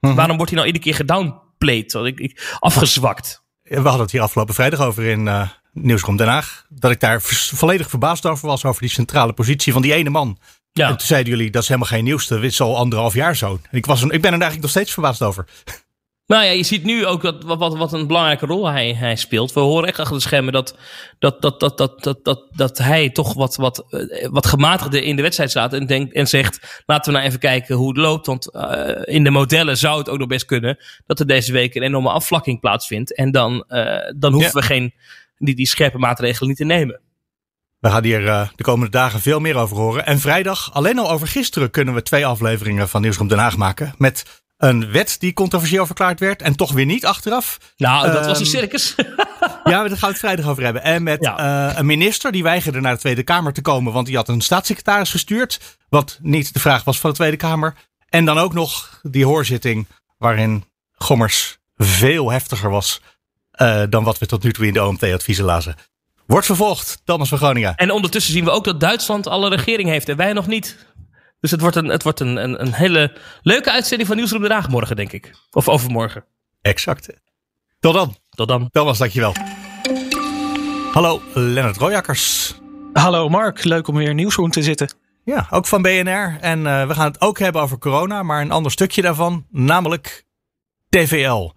mm-hmm. 0.00 0.16
waarom 0.16 0.36
wordt 0.36 0.50
die 0.50 0.60
nou 0.60 0.72
iedere 0.72 0.84
keer 0.84 0.94
gedownplayed, 0.94 1.94
ik, 1.94 2.20
ik, 2.20 2.56
afgezwakt? 2.58 3.44
We 3.62 3.74
hadden 3.74 4.00
het 4.00 4.10
hier 4.10 4.20
afgelopen 4.20 4.54
vrijdag 4.54 4.80
over 4.80 5.04
in 5.04 5.26
uh, 5.26 5.48
Nieuwsroom 5.72 6.16
Den 6.16 6.28
Haag. 6.28 6.66
Dat 6.68 6.90
ik 6.90 7.00
daar 7.00 7.22
volledig 7.22 7.90
verbaasd 7.90 8.26
over 8.26 8.48
was, 8.48 8.64
over 8.64 8.80
die 8.80 8.90
centrale 8.90 9.32
positie 9.32 9.72
van 9.72 9.82
die 9.82 9.94
ene 9.94 10.10
man. 10.10 10.38
Ja. 10.72 10.88
En 10.88 10.96
toen 10.96 11.06
zeiden 11.06 11.32
jullie, 11.32 11.50
dat 11.50 11.62
is 11.62 11.68
helemaal 11.68 11.90
geen 11.90 12.04
nieuws. 12.04 12.26
Dat 12.26 12.42
is 12.42 12.60
al 12.60 12.76
anderhalf 12.76 13.14
jaar 13.14 13.36
zo. 13.36 13.60
Ik, 13.70 13.86
was 13.86 14.02
een, 14.02 14.10
ik 14.10 14.20
ben 14.20 14.32
er 14.32 14.40
eigenlijk 14.40 14.62
nog 14.62 14.70
steeds 14.70 14.92
verbaasd 14.92 15.22
over. 15.22 15.46
Nou 16.26 16.44
ja, 16.44 16.50
je 16.50 16.62
ziet 16.62 16.84
nu 16.84 17.06
ook 17.06 17.22
wat, 17.22 17.44
wat, 17.44 17.76
wat 17.76 17.92
een 17.92 18.06
belangrijke 18.06 18.46
rol 18.46 18.66
hij, 18.66 18.94
hij 18.94 19.16
speelt. 19.16 19.52
We 19.52 19.60
horen 19.60 19.88
echt 19.88 19.98
achter 19.98 20.16
de 20.16 20.22
schermen 20.22 20.52
dat, 20.52 20.76
dat, 21.18 21.42
dat, 21.42 21.60
dat, 21.60 21.78
dat, 21.78 22.02
dat, 22.02 22.24
dat, 22.24 22.48
dat 22.50 22.78
hij 22.78 23.10
toch 23.10 23.34
wat, 23.34 23.56
wat, 23.56 23.84
eh, 23.90 24.28
wat 24.30 24.46
gematigder 24.46 25.02
in 25.02 25.16
de 25.16 25.22
wedstrijd 25.22 25.50
staat. 25.50 25.72
En, 25.72 25.86
denkt, 25.86 26.14
en 26.14 26.26
zegt, 26.26 26.82
laten 26.86 27.12
we 27.12 27.18
nou 27.18 27.28
even 27.28 27.40
kijken 27.40 27.76
hoe 27.76 27.88
het 27.88 27.96
loopt. 27.96 28.26
Want 28.26 28.54
uh, 28.54 29.14
in 29.14 29.24
de 29.24 29.30
modellen 29.30 29.76
zou 29.76 29.98
het 29.98 30.08
ook 30.08 30.18
nog 30.18 30.28
best 30.28 30.44
kunnen 30.44 30.78
dat 31.06 31.20
er 31.20 31.26
deze 31.26 31.52
week 31.52 31.74
een 31.74 31.82
enorme 31.82 32.10
afvlakking 32.10 32.60
plaatsvindt. 32.60 33.14
En 33.14 33.30
dan, 33.30 33.64
uh, 33.68 33.96
dan 34.16 34.32
hoeven 34.32 34.54
we 34.54 34.62
geen, 34.62 34.94
die, 35.38 35.54
die 35.54 35.66
scherpe 35.66 35.98
maatregelen 35.98 36.48
niet 36.48 36.58
te 36.58 36.64
nemen. 36.64 37.00
We 37.82 37.90
gaan 37.90 38.04
hier 38.04 38.22
uh, 38.22 38.48
de 38.56 38.62
komende 38.62 38.90
dagen 38.90 39.20
veel 39.20 39.40
meer 39.40 39.56
over 39.56 39.76
horen. 39.76 40.06
En 40.06 40.18
vrijdag, 40.18 40.70
alleen 40.72 40.98
al 40.98 41.10
over 41.10 41.28
gisteren, 41.28 41.70
kunnen 41.70 41.94
we 41.94 42.02
twee 42.02 42.26
afleveringen 42.26 42.88
van 42.88 43.00
Nieuwsroom 43.00 43.28
Den 43.28 43.38
Haag 43.38 43.56
maken. 43.56 43.94
Met 43.98 44.42
een 44.56 44.90
wet 44.90 45.16
die 45.18 45.32
controversieel 45.32 45.86
verklaard 45.86 46.20
werd 46.20 46.42
en 46.42 46.56
toch 46.56 46.72
weer 46.72 46.86
niet 46.86 47.06
achteraf. 47.06 47.58
Nou, 47.76 48.06
dat 48.06 48.20
um, 48.20 48.26
was 48.26 48.40
een 48.40 48.46
circus. 48.46 48.94
ja, 48.96 49.08
daar 49.64 49.90
gaan 49.90 49.98
we 49.98 50.06
het 50.06 50.18
vrijdag 50.18 50.46
over 50.46 50.62
hebben. 50.62 50.82
En 50.82 51.02
met 51.02 51.22
ja. 51.22 51.70
uh, 51.70 51.78
een 51.78 51.86
minister 51.86 52.32
die 52.32 52.42
weigerde 52.42 52.80
naar 52.80 52.94
de 52.94 53.00
Tweede 53.00 53.22
Kamer 53.22 53.52
te 53.52 53.62
komen, 53.62 53.92
want 53.92 54.06
die 54.06 54.16
had 54.16 54.28
een 54.28 54.40
staatssecretaris 54.40 55.10
gestuurd. 55.10 55.78
Wat 55.88 56.18
niet 56.20 56.54
de 56.54 56.60
vraag 56.60 56.84
was 56.84 57.00
van 57.00 57.10
de 57.10 57.16
Tweede 57.16 57.36
Kamer. 57.36 57.74
En 58.08 58.24
dan 58.24 58.38
ook 58.38 58.54
nog 58.54 59.00
die 59.02 59.26
hoorzitting 59.26 59.86
waarin 60.18 60.64
Gommers 60.92 61.58
veel 61.76 62.30
heftiger 62.30 62.70
was 62.70 63.00
uh, 63.60 63.82
dan 63.88 64.04
wat 64.04 64.18
we 64.18 64.26
tot 64.26 64.42
nu 64.42 64.52
toe 64.52 64.66
in 64.66 64.72
de 64.72 64.84
OMT-adviezen 64.84 65.44
lazen. 65.44 65.76
Wordt 66.26 66.46
vervolgd, 66.46 67.02
Thomas 67.04 67.28
van 67.28 67.38
Groningen. 67.38 67.74
En 67.74 67.90
ondertussen 67.90 68.32
zien 68.32 68.44
we 68.44 68.50
ook 68.50 68.64
dat 68.64 68.80
Duitsland 68.80 69.26
alle 69.26 69.48
regering 69.48 69.88
heeft 69.88 70.08
en 70.08 70.16
wij 70.16 70.32
nog 70.32 70.46
niet. 70.46 70.86
Dus 71.40 71.50
het 71.50 71.60
wordt 71.60 71.76
een, 71.76 71.88
het 71.88 72.02
wordt 72.02 72.20
een, 72.20 72.36
een, 72.36 72.60
een 72.60 72.72
hele 72.72 73.16
leuke 73.42 73.72
uitzending 73.72 74.08
van 74.08 74.16
Nieuwsroom 74.16 74.42
Den 74.42 74.50
Haag 74.50 74.68
morgen, 74.68 74.96
denk 74.96 75.12
ik. 75.12 75.34
Of 75.50 75.68
overmorgen. 75.68 76.24
Exact. 76.60 77.08
Tot 77.80 77.94
dan. 77.94 78.16
Tot 78.30 78.48
dan. 78.48 78.68
Thomas, 78.70 78.98
dankjewel. 78.98 79.34
Hallo, 80.92 81.22
Lennart 81.34 81.76
Royakkers. 81.76 82.54
Hallo 82.92 83.28
Mark, 83.28 83.64
leuk 83.64 83.88
om 83.88 83.94
weer 83.94 84.08
in 84.08 84.16
Nieuwsroom 84.16 84.50
te 84.50 84.62
zitten. 84.62 84.94
Ja, 85.24 85.46
ook 85.50 85.66
van 85.66 85.82
BNR. 85.82 86.38
En 86.40 86.58
uh, 86.58 86.86
we 86.86 86.94
gaan 86.94 87.06
het 87.06 87.20
ook 87.20 87.38
hebben 87.38 87.62
over 87.62 87.78
corona, 87.78 88.22
maar 88.22 88.40
een 88.40 88.50
ander 88.50 88.72
stukje 88.72 89.02
daarvan, 89.02 89.46
namelijk 89.50 90.24
TVL. 90.88 91.52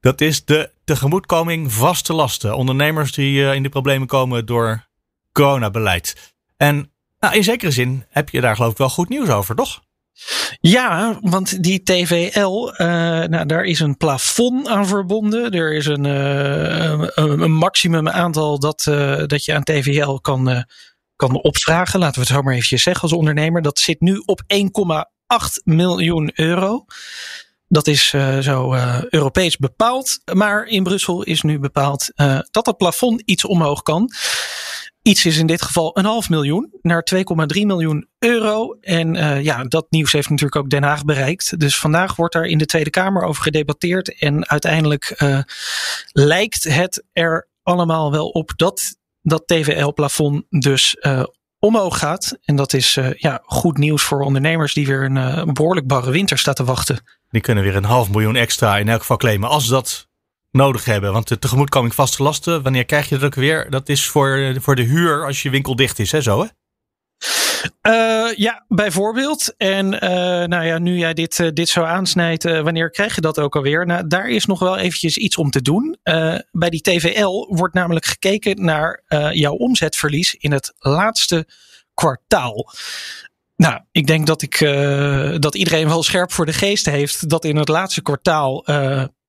Dat 0.00 0.20
is 0.20 0.44
de 0.44 0.72
tegemoetkoming 0.90 1.72
vaste 1.72 2.12
lasten. 2.12 2.56
Ondernemers 2.56 3.12
die 3.12 3.40
uh, 3.40 3.54
in 3.54 3.62
de 3.62 3.68
problemen 3.68 4.06
komen 4.08 4.46
door 4.46 4.88
coronabeleid. 5.32 6.34
En 6.56 6.92
nou, 7.18 7.34
in 7.34 7.44
zekere 7.44 7.70
zin 7.70 8.04
heb 8.08 8.28
je 8.28 8.40
daar 8.40 8.56
geloof 8.56 8.70
ik 8.70 8.78
wel 8.78 8.88
goed 8.88 9.08
nieuws 9.08 9.28
over, 9.28 9.54
toch? 9.54 9.80
Ja, 10.60 11.18
want 11.20 11.62
die 11.62 11.82
TVL, 11.82 12.72
uh, 12.72 12.78
nou, 13.24 13.46
daar 13.46 13.64
is 13.64 13.80
een 13.80 13.96
plafond 13.96 14.68
aan 14.68 14.86
verbonden. 14.86 15.50
Er 15.50 15.74
is 15.74 15.86
een, 15.86 16.04
uh, 16.04 17.08
een, 17.14 17.52
maximum 17.52 18.08
aantal 18.08 18.58
dat, 18.58 18.82
dat 19.26 19.44
je 19.44 19.54
aan 19.54 19.62
TVL 19.62 20.14
kan, 20.14 20.64
kan 21.16 21.42
opvragen. 21.42 22.00
Laten 22.00 22.14
we 22.14 22.26
het 22.26 22.36
zo 22.36 22.42
maar 22.42 22.54
eventjes 22.54 22.82
zeggen 22.82 23.02
als 23.02 23.12
ondernemer. 23.12 23.62
Dat 23.62 23.78
zit 23.78 24.00
nu 24.00 24.22
op 24.24 24.42
1,8 24.46 25.62
miljoen 25.64 26.30
euro. 26.34 26.84
Dat 27.72 27.86
is 27.86 28.12
uh, 28.12 28.38
zo 28.38 28.74
uh, 28.74 29.02
Europees 29.08 29.56
bepaald. 29.56 30.20
Maar 30.32 30.66
in 30.66 30.82
Brussel 30.82 31.22
is 31.22 31.42
nu 31.42 31.58
bepaald 31.58 32.10
uh, 32.16 32.38
dat 32.50 32.66
het 32.66 32.76
plafond 32.76 33.22
iets 33.24 33.44
omhoog 33.44 33.82
kan. 33.82 34.10
Iets 35.02 35.24
is 35.24 35.36
in 35.36 35.46
dit 35.46 35.62
geval 35.62 35.98
een 35.98 36.04
half 36.04 36.28
miljoen 36.28 36.72
naar 36.82 37.06
2,3 37.14 37.22
miljoen 37.66 38.08
euro. 38.18 38.76
En 38.80 39.14
ja, 39.42 39.64
dat 39.64 39.86
nieuws 39.90 40.12
heeft 40.12 40.28
natuurlijk 40.28 40.56
ook 40.56 40.70
Den 40.70 40.82
Haag 40.82 41.04
bereikt. 41.04 41.58
Dus 41.58 41.78
vandaag 41.78 42.16
wordt 42.16 42.34
daar 42.34 42.44
in 42.44 42.58
de 42.58 42.66
Tweede 42.66 42.90
Kamer 42.90 43.22
over 43.22 43.42
gedebatteerd. 43.42 44.18
En 44.18 44.48
uiteindelijk 44.48 45.22
lijkt 46.12 46.64
het 46.64 47.04
er 47.12 47.48
allemaal 47.62 48.10
wel 48.10 48.28
op 48.28 48.52
dat 48.56 48.96
dat 49.22 49.46
TVL-plafond 49.46 50.44
dus 50.48 50.96
omhoog 51.58 51.98
gaat. 51.98 52.38
En 52.44 52.56
dat 52.56 52.72
is 52.72 52.98
ja, 53.14 53.42
goed 53.44 53.78
nieuws 53.78 54.02
voor 54.02 54.20
ondernemers 54.20 54.74
die 54.74 54.86
weer 54.86 55.04
een, 55.04 55.16
een 55.16 55.54
behoorlijk 55.54 55.86
barre 55.86 56.10
winter 56.10 56.38
staat 56.38 56.56
te 56.56 56.64
wachten. 56.64 57.19
Die 57.30 57.40
kunnen 57.40 57.64
weer 57.64 57.76
een 57.76 57.84
half 57.84 58.10
miljoen 58.10 58.36
extra 58.36 58.78
in 58.78 58.88
elk 58.88 59.00
geval 59.00 59.16
claimen 59.16 59.48
als 59.48 59.66
dat 59.66 60.08
nodig 60.50 60.84
hebben. 60.84 61.12
Want 61.12 61.28
de 61.28 61.38
tegemoetkoming 61.38 61.94
vaste 61.94 62.22
lasten, 62.22 62.62
wanneer 62.62 62.84
krijg 62.84 63.08
je 63.08 63.14
dat 63.14 63.24
ook 63.24 63.34
weer? 63.34 63.70
Dat 63.70 63.88
is 63.88 64.06
voor, 64.06 64.54
voor 64.60 64.76
de 64.76 64.82
huur 64.82 65.26
als 65.26 65.42
je 65.42 65.50
winkel 65.50 65.76
dicht 65.76 65.98
is, 65.98 66.12
hè 66.12 66.20
zo 66.20 66.40
hè? 66.40 66.46
Uh, 67.82 68.36
ja, 68.36 68.64
bijvoorbeeld. 68.68 69.54
En 69.56 69.92
uh, 69.92 70.00
nou 70.46 70.64
ja, 70.64 70.78
nu 70.78 70.96
jij 70.96 71.14
dit, 71.14 71.38
uh, 71.38 71.48
dit 71.52 71.68
zo 71.68 71.82
aansnijdt, 71.82 72.42
wanneer 72.42 72.90
krijg 72.90 73.14
je 73.14 73.20
dat 73.20 73.38
ook 73.38 73.56
alweer? 73.56 73.86
Nou, 73.86 74.06
daar 74.06 74.28
is 74.28 74.44
nog 74.44 74.58
wel 74.58 74.76
eventjes 74.76 75.16
iets 75.16 75.36
om 75.36 75.50
te 75.50 75.62
doen. 75.62 75.98
bij 76.50 76.70
die 76.70 76.80
TVL 76.80 77.54
wordt 77.54 77.74
namelijk 77.74 78.04
gekeken 78.04 78.64
naar 78.64 79.02
jouw 79.32 79.54
omzetverlies 79.54 80.34
in 80.34 80.52
het 80.52 80.74
laatste 80.78 81.46
kwartaal. 81.94 82.72
Nou, 83.60 83.80
ik 83.92 84.06
denk 84.06 84.26
dat, 84.26 84.42
ik, 84.42 84.58
dat 85.40 85.54
iedereen 85.54 85.88
wel 85.88 86.02
scherp 86.02 86.32
voor 86.32 86.46
de 86.46 86.52
geest 86.52 86.86
heeft 86.86 87.28
dat 87.28 87.44
in 87.44 87.56
het 87.56 87.68
laatste 87.68 88.02
kwartaal 88.02 88.64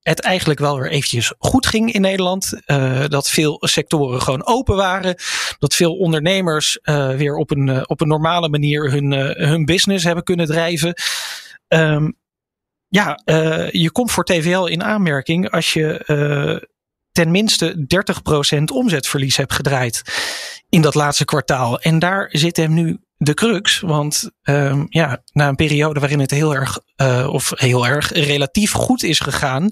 het 0.01 0.19
eigenlijk 0.19 0.59
wel 0.59 0.79
weer 0.79 0.91
eventjes 0.91 1.33
goed 1.37 1.67
ging 1.67 1.93
in 1.93 2.01
Nederland. 2.01 2.61
Uh, 2.65 3.05
dat 3.07 3.29
veel 3.29 3.57
sectoren 3.59 4.21
gewoon 4.21 4.45
open 4.45 4.75
waren. 4.75 5.15
Dat 5.59 5.75
veel 5.75 5.97
ondernemers 5.97 6.79
weer 7.17 7.35
op 7.35 7.51
een, 7.51 7.89
op 7.89 8.01
een 8.01 8.07
normale 8.07 8.49
manier 8.49 8.91
hun, 8.91 9.11
hun 9.47 9.65
business 9.65 10.03
hebben 10.03 10.23
kunnen 10.23 10.47
drijven. 10.47 10.93
Um, 11.67 12.17
ja, 12.87 13.19
je 13.71 13.89
komt 13.91 14.11
voor 14.11 14.23
TVL 14.23 14.65
in 14.65 14.83
aanmerking 14.83 15.49
als 15.49 15.73
je 15.73 16.69
tenminste 17.11 17.85
30% 18.59 18.63
omzetverlies 18.73 19.37
hebt 19.37 19.53
gedraaid 19.53 20.01
in 20.69 20.81
dat 20.81 20.95
laatste 20.95 21.25
kwartaal. 21.25 21.79
En 21.79 21.99
daar 21.99 22.29
zit 22.31 22.57
hem 22.57 22.73
nu 22.73 22.99
de 23.23 23.33
crux. 23.33 23.79
Want 23.79 24.31
um, 24.43 24.85
ja, 24.89 25.23
na 25.33 25.47
een 25.47 25.55
periode 25.55 25.99
waarin 25.99 26.19
het 26.19 26.31
heel 26.31 26.55
erg, 26.55 26.79
uh, 27.01 27.27
of 27.31 27.51
heel 27.55 27.87
erg 27.87 28.11
relatief 28.11 28.71
goed 28.71 29.03
is 29.03 29.19
gegaan, 29.19 29.69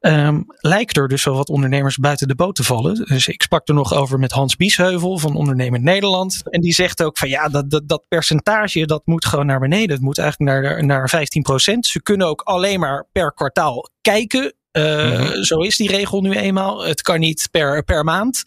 um, 0.00 0.44
lijkt 0.46 0.96
er 0.96 1.08
dus 1.08 1.24
wel 1.24 1.34
wat 1.34 1.48
ondernemers 1.48 1.96
buiten 1.96 2.28
de 2.28 2.34
boot 2.34 2.54
te 2.54 2.64
vallen. 2.64 2.94
Dus 2.94 3.28
ik 3.28 3.42
sprak 3.42 3.68
er 3.68 3.74
nog 3.74 3.94
over 3.94 4.18
met 4.18 4.32
Hans 4.32 4.56
Biesheuvel 4.56 5.18
van 5.18 5.34
Ondernemen 5.34 5.82
Nederland. 5.82 6.42
En 6.50 6.60
die 6.60 6.72
zegt 6.72 7.02
ook 7.02 7.18
van 7.18 7.28
ja, 7.28 7.48
dat, 7.48 7.70
dat, 7.70 7.88
dat 7.88 8.04
percentage 8.08 8.86
dat 8.86 9.06
moet 9.06 9.24
gewoon 9.24 9.46
naar 9.46 9.60
beneden. 9.60 9.90
Het 9.90 10.04
moet 10.04 10.18
eigenlijk 10.18 10.50
naar, 10.50 10.84
naar 10.84 11.08
15 11.08 11.42
procent. 11.42 11.86
Ze 11.86 12.02
kunnen 12.02 12.26
ook 12.26 12.40
alleen 12.40 12.80
maar 12.80 13.06
per 13.12 13.32
kwartaal 13.32 13.90
kijken. 14.00 14.54
Uh, 14.72 15.12
ja. 15.12 15.42
Zo 15.42 15.58
is 15.58 15.76
die 15.76 15.90
regel 15.90 16.20
nu 16.20 16.32
eenmaal. 16.32 16.84
Het 16.84 17.02
kan 17.02 17.20
niet 17.20 17.48
per, 17.50 17.84
per 17.84 18.04
maand. 18.04 18.42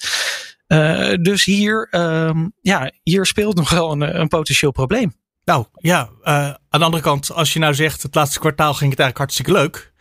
Uh, 0.73 1.13
dus 1.21 1.45
hier, 1.45 1.87
um, 1.91 2.53
ja, 2.61 2.91
hier 3.03 3.25
speelt 3.25 3.55
nog 3.55 3.69
wel 3.69 3.91
een, 3.91 4.19
een 4.19 4.27
potentieel 4.27 4.71
probleem. 4.71 5.13
Nou 5.43 5.65
ja, 5.73 6.09
uh, 6.23 6.33
aan 6.69 6.79
de 6.79 6.85
andere 6.85 7.03
kant, 7.03 7.31
als 7.31 7.53
je 7.53 7.59
nou 7.59 7.73
zegt 7.73 8.03
het 8.03 8.15
laatste 8.15 8.39
kwartaal 8.39 8.73
ging 8.73 8.91
het 8.91 8.99
eigenlijk 8.99 9.17
hartstikke 9.17 9.51
leuk. 9.51 9.93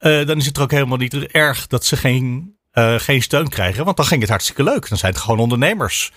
Uh, 0.00 0.26
dan 0.26 0.36
is 0.36 0.46
het 0.46 0.56
er 0.56 0.62
ook 0.62 0.70
helemaal 0.70 0.96
niet 0.98 1.14
erg 1.14 1.66
dat 1.66 1.84
ze 1.84 1.96
geen, 1.96 2.56
geen 2.96 3.22
steun 3.22 3.48
krijgen. 3.48 3.84
Want 3.84 3.96
dan 3.96 4.06
ging 4.06 4.20
het 4.20 4.30
hartstikke 4.30 4.62
leuk. 4.62 4.88
Dan 4.88 4.98
zijn 4.98 5.12
het 5.12 5.20
gewoon 5.20 5.38
ondernemers. 5.38 6.12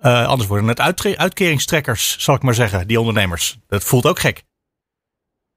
anders 0.00 0.48
worden 0.48 0.68
het 0.68 0.80
uit, 0.80 1.16
uitkeringstrekkers, 1.16 2.18
zal 2.18 2.34
ik 2.34 2.42
maar 2.42 2.54
zeggen, 2.54 2.86
die 2.86 3.00
ondernemers. 3.00 3.58
Dat 3.66 3.84
voelt 3.84 4.06
ook 4.06 4.18
gek. 4.18 4.42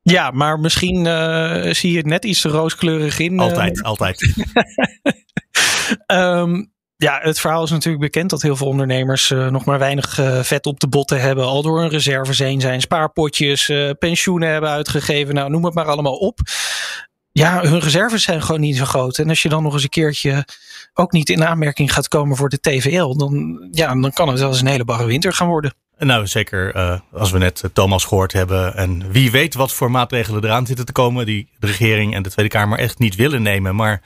Ja, 0.02 0.32
maar 0.32 0.60
misschien 0.60 1.06
zie 1.76 1.92
je 1.92 1.98
het 1.98 2.06
net 2.06 2.26
iets 2.26 2.44
rooskleurig 2.44 3.20
in. 3.20 3.40
Altijd, 3.40 3.84
altijd. 3.84 4.34
um, 6.08 6.72
Ja, 7.02 7.20
het 7.22 7.40
verhaal 7.40 7.64
is 7.64 7.70
natuurlijk 7.70 8.04
bekend 8.04 8.30
dat 8.30 8.42
heel 8.42 8.56
veel 8.56 8.68
ondernemers 8.68 9.30
uh, 9.30 9.48
nog 9.48 9.66
maar 9.66 9.80
weinig 9.80 10.20
uh, 10.20 10.40
vet 10.40 10.66
op 10.66 10.80
de 10.80 10.88
botten 10.88 11.22
hebben. 11.22 11.46
Al 11.46 11.62
door 11.62 11.80
hun 11.80 11.90
reserves 11.90 12.40
heen 12.40 12.62
zijn, 12.62 12.82
spaarpotjes, 12.82 13.70
uh, 13.70 13.90
pensioenen 14.00 14.50
hebben 14.50 14.70
uitgegeven. 14.70 15.34
Nou, 15.34 15.50
noem 15.50 15.66
het 15.66 15.74
maar 15.74 15.86
allemaal 15.86 16.16
op. 16.16 16.40
Ja, 17.32 17.62
hun 17.62 17.80
reserves 17.80 18.24
zijn 18.24 18.42
gewoon 18.42 18.62
niet 18.62 18.78
zo 18.78 18.86
groot. 18.86 19.18
En 19.18 19.30
als 19.30 19.42
je 19.42 19.50
dan 19.50 19.64
nog 19.64 19.74
eens 19.74 19.84
een 19.84 19.90
keertje 19.90 20.46
ook 20.94 21.12
niet 21.12 21.30
in 21.30 21.46
aanmerking 21.46 21.94
gaat 21.94 22.08
komen 22.08 22.38
voor 22.38 22.50
de 22.50 22.60
TVL, 22.60 23.16
dan, 23.16 23.68
ja, 23.72 23.88
dan 23.96 24.12
kan 24.12 24.28
het 24.28 24.40
wel 24.40 24.50
eens 24.50 24.62
een 24.62 24.68
hele 24.68 24.86
barre 24.86 25.06
winter 25.06 25.34
gaan 25.34 25.48
worden. 25.48 25.74
Nou, 25.98 26.28
zeker 26.28 26.74
als 27.12 27.32
we 27.32 27.38
net 27.38 27.64
Thomas 27.74 28.06
gehoord 28.06 28.34
hebben. 28.34 28.76
En 28.76 29.12
wie 29.12 29.32
weet 29.32 29.54
wat 29.54 29.72
voor 29.72 29.92
maatregelen 29.92 30.44
eraan 30.44 30.66
zitten 30.66 30.86
te 30.86 30.92
komen, 30.92 31.26
die 31.26 31.50
de 31.60 31.68
regering 31.68 32.16
en 32.16 32.24
de 32.24 32.30
Tweede 32.30 32.52
Kamer 32.52 32.80
echt 32.80 33.00
niet 33.00 33.16
willen 33.16 33.42
nemen. 33.42 33.76
Maar 33.76 34.02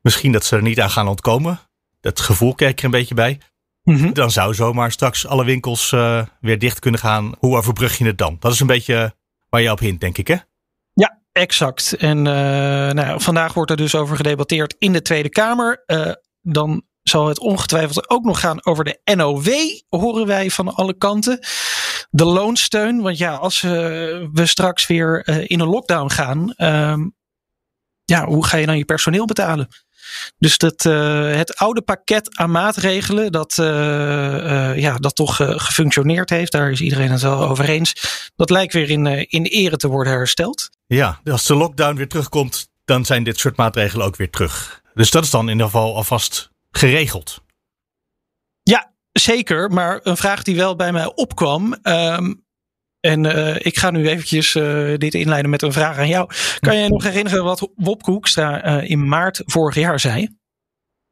misschien 0.00 0.32
dat 0.32 0.44
ze 0.44 0.56
er 0.56 0.62
niet 0.62 0.80
aan 0.80 0.90
gaan 0.90 1.08
ontkomen 1.08 1.60
dat 2.04 2.20
gevoel 2.20 2.54
kijk 2.54 2.70
ik 2.70 2.78
er 2.78 2.84
een 2.84 2.90
beetje 2.90 3.14
bij. 3.14 3.40
Mm 3.82 3.96
-hmm. 3.96 4.12
Dan 4.12 4.30
zou 4.30 4.54
zomaar 4.54 4.92
straks 4.92 5.26
alle 5.26 5.44
winkels 5.44 5.92
uh, 5.92 6.22
weer 6.40 6.58
dicht 6.58 6.78
kunnen 6.78 7.00
gaan. 7.00 7.34
Hoe 7.38 7.56
overbrug 7.56 7.98
je 7.98 8.04
het 8.04 8.18
dan? 8.18 8.36
Dat 8.40 8.52
is 8.52 8.60
een 8.60 8.66
beetje 8.66 9.14
waar 9.48 9.60
je 9.60 9.70
op 9.70 9.78
hint, 9.78 10.00
denk 10.00 10.18
ik, 10.18 10.26
hè? 10.26 10.36
Ja, 10.92 11.20
exact. 11.32 11.96
En 11.96 12.18
uh, 12.18 12.24
nou, 12.90 13.20
vandaag 13.20 13.54
wordt 13.54 13.70
er 13.70 13.76
dus 13.76 13.94
over 13.94 14.16
gedebatteerd 14.16 14.74
in 14.78 14.92
de 14.92 15.02
Tweede 15.02 15.28
Kamer. 15.28 15.82
Uh, 15.86 16.12
dan 16.40 16.82
zal 17.02 17.26
het 17.26 17.38
ongetwijfeld 17.38 18.10
ook 18.10 18.24
nog 18.24 18.40
gaan 18.40 18.64
over 18.64 18.84
de 18.84 19.00
NOW, 19.14 19.48
horen 19.88 20.26
wij 20.26 20.50
van 20.50 20.74
alle 20.74 20.96
kanten. 20.96 21.38
De 22.10 22.24
loonsteun, 22.24 23.00
want 23.00 23.18
ja, 23.18 23.34
als 23.34 23.60
we 23.60 24.42
straks 24.42 24.86
weer 24.86 25.28
in 25.50 25.60
een 25.60 25.68
lockdown 25.68 26.10
gaan, 26.10 26.52
ehm, 26.52 27.08
ja, 28.04 28.26
hoe 28.26 28.46
ga 28.46 28.56
je 28.56 28.66
dan 28.66 28.78
je 28.78 28.84
personeel 28.84 29.24
betalen? 29.24 29.68
Dus 30.38 30.58
dat, 30.58 30.82
het 30.82 31.56
oude 31.56 31.82
pakket 31.82 32.36
aan 32.36 32.50
maatregelen, 32.50 33.32
dat, 33.32 33.54
ja, 34.76 34.96
dat 34.98 35.14
toch 35.14 35.36
gefunctioneerd 35.36 36.30
heeft, 36.30 36.52
daar 36.52 36.70
is 36.70 36.80
iedereen 36.80 37.10
het 37.10 37.22
wel 37.22 37.48
over 37.48 37.68
eens. 37.68 37.92
Dat 38.36 38.50
lijkt 38.50 38.72
weer 38.72 38.90
in, 38.90 39.06
in 39.30 39.42
ere 39.42 39.76
te 39.76 39.88
worden 39.88 40.12
hersteld. 40.12 40.70
Ja, 40.86 41.20
als 41.24 41.46
de 41.46 41.54
lockdown 41.54 41.96
weer 41.96 42.08
terugkomt, 42.08 42.68
dan 42.84 43.04
zijn 43.04 43.24
dit 43.24 43.38
soort 43.38 43.56
maatregelen 43.56 44.06
ook 44.06 44.16
weer 44.16 44.30
terug. 44.30 44.82
Dus 44.94 45.10
dat 45.10 45.24
is 45.24 45.30
dan 45.30 45.44
in 45.44 45.52
ieder 45.52 45.66
geval 45.66 45.96
alvast 45.96 46.50
geregeld. 46.70 47.42
Ja, 48.62 48.92
zeker. 49.12 49.70
Maar 49.70 50.00
een 50.02 50.16
vraag 50.16 50.42
die 50.42 50.56
wel 50.56 50.76
bij 50.76 50.92
mij 50.92 51.14
opkwam. 51.14 51.76
Um, 51.82 52.43
en 53.04 53.24
uh, 53.24 53.56
ik 53.58 53.78
ga 53.78 53.90
nu 53.90 54.08
eventjes 54.08 54.54
uh, 54.54 54.94
dit 54.96 55.14
inleiden 55.14 55.50
met 55.50 55.62
een 55.62 55.72
vraag 55.72 55.98
aan 55.98 56.08
jou. 56.08 56.30
Kan 56.60 56.76
je 56.76 56.88
nog 56.88 57.02
herinneren 57.02 57.44
wat 57.44 57.70
Wopke 57.74 58.10
Hoekstra 58.10 58.66
uh, 58.82 58.90
in 58.90 59.08
maart 59.08 59.42
vorig 59.44 59.74
jaar 59.74 60.00
zei? 60.00 60.36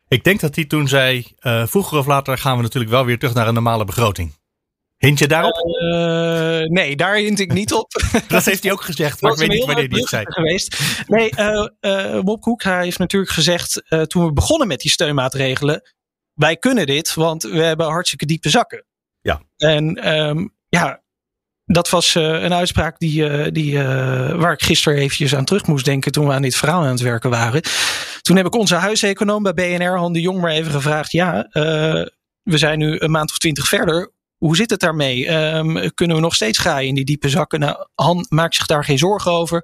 Ik 0.09 0.25
denk 0.25 0.41
dat 0.41 0.55
hij 0.55 0.65
toen 0.65 0.89
zei, 0.89 1.27
vroeger 1.67 1.99
of 1.99 2.07
later 2.07 2.39
gaan 2.39 2.57
we 2.57 2.63
natuurlijk 2.63 2.93
wel 2.93 3.05
weer 3.05 3.19
terug 3.19 3.35
naar 3.35 3.49
een 3.49 3.55
normale 3.55 3.85
begroting. 3.85 4.35
Hint 4.97 5.19
je 5.19 5.29
daarop? 5.29 5.55
Uh, 5.93 6.69
nee, 6.69 6.97
daar 6.97 7.17
hint 7.17 7.41
ik 7.41 7.53
niet 7.53 7.73
op. 7.73 7.93
dat 8.29 8.45
heeft 8.45 8.63
hij 8.63 8.73
ook 8.73 8.83
gezegd, 8.83 9.21
maar 9.21 9.33
ik 9.33 9.39
weet 9.39 9.49
niet 9.49 9.65
wanneer 9.65 9.89
hij 9.89 9.99
het 9.99 10.09
zei. 10.09 10.25
Geweest. 10.29 10.81
Nee, 11.07 11.33
uh, 11.39 11.69
uh, 11.81 12.21
Bob 12.21 12.41
Koek 12.41 12.63
heeft 12.63 12.99
natuurlijk 12.99 13.33
gezegd 13.33 13.83
toen 14.07 14.25
we 14.25 14.33
begonnen 14.33 14.69
met 14.69 14.81
die 14.81 14.91
steunmaatregelen. 14.91 15.93
Wij 16.35 16.57
kunnen 16.57 16.87
dit, 16.87 17.15
want 17.15 17.43
we 17.43 17.63
hebben 17.63 17.87
hartstikke 17.87 18.27
diepe 18.27 18.49
zakken. 18.49 18.85
Ja. 19.21 19.43
En 19.57 20.19
um, 20.29 20.55
ja, 20.69 21.02
dat 21.73 21.91
was 21.91 22.15
een 22.15 22.55
uitspraak 22.55 22.99
die, 22.99 23.53
die, 23.53 23.79
waar 24.37 24.53
ik 24.53 24.63
gisteren 24.63 24.99
eventjes 24.99 25.35
aan 25.35 25.45
terug 25.45 25.67
moest 25.67 25.85
denken 25.85 26.13
toen 26.13 26.27
we 26.27 26.33
aan 26.33 26.43
dit 26.43 26.57
verhaal 26.57 26.83
aan 26.83 26.89
het 26.89 27.01
werken 27.01 27.31
waren. 27.31 27.63
Toen 28.21 28.37
heb 28.37 28.47
ik 28.47 28.55
onze 28.55 28.75
huiseconoom 28.75 29.43
bij 29.43 29.55
BNR, 29.55 29.99
Han 29.99 30.13
de 30.13 30.21
Jong, 30.21 30.41
maar 30.41 30.51
even 30.51 30.73
gevraagd. 30.73 31.13
Ja, 31.13 31.49
we 32.43 32.59
zijn 32.59 32.79
nu 32.79 32.97
een 32.99 33.11
maand 33.11 33.31
of 33.31 33.39
twintig 33.39 33.69
verder 33.69 34.11
hoe 34.43 34.57
zit 34.57 34.71
het 34.71 34.81
daarmee? 34.81 35.29
Um, 35.29 35.95
kunnen 35.95 36.17
we 36.17 36.23
nog 36.23 36.35
steeds 36.35 36.59
graaien 36.59 36.89
in 36.89 36.95
die 36.95 37.05
diepe 37.05 37.29
zakken? 37.29 37.61
Nou, 37.61 37.87
Han 37.95 38.27
maakt 38.29 38.55
zich 38.55 38.67
daar 38.67 38.85
geen 38.85 38.99
zorgen 38.99 39.33
over. 39.33 39.63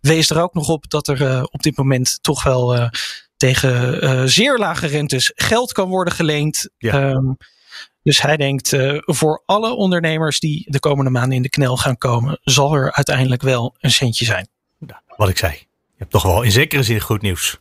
Wees 0.00 0.30
er 0.30 0.42
ook 0.42 0.54
nog 0.54 0.68
op 0.68 0.90
dat 0.90 1.08
er 1.08 1.20
uh, 1.20 1.42
op 1.50 1.62
dit 1.62 1.76
moment 1.76 2.18
toch 2.22 2.42
wel 2.42 2.76
uh, 2.76 2.88
tegen 3.36 4.04
uh, 4.04 4.22
zeer 4.24 4.58
lage 4.58 4.86
rentes 4.86 5.32
geld 5.34 5.72
kan 5.72 5.88
worden 5.88 6.12
geleend. 6.12 6.70
Ja. 6.78 7.10
Um, 7.10 7.36
dus 8.08 8.22
hij 8.22 8.36
denkt, 8.36 8.76
voor 9.04 9.42
alle 9.46 9.74
ondernemers 9.74 10.40
die 10.40 10.64
de 10.68 10.78
komende 10.78 11.10
maanden 11.10 11.36
in 11.36 11.42
de 11.42 11.48
knel 11.48 11.76
gaan 11.76 11.98
komen, 11.98 12.38
zal 12.42 12.74
er 12.74 12.92
uiteindelijk 12.92 13.42
wel 13.42 13.76
een 13.78 13.90
centje 13.90 14.24
zijn. 14.24 14.48
Ja, 14.86 15.02
wat 15.16 15.28
ik 15.28 15.38
zei. 15.38 15.52
Je 15.52 15.94
hebt 15.96 16.10
toch 16.10 16.22
wel 16.22 16.42
in 16.42 16.50
zekere 16.50 16.82
zin 16.82 17.00
goed 17.00 17.22
nieuws. 17.22 17.58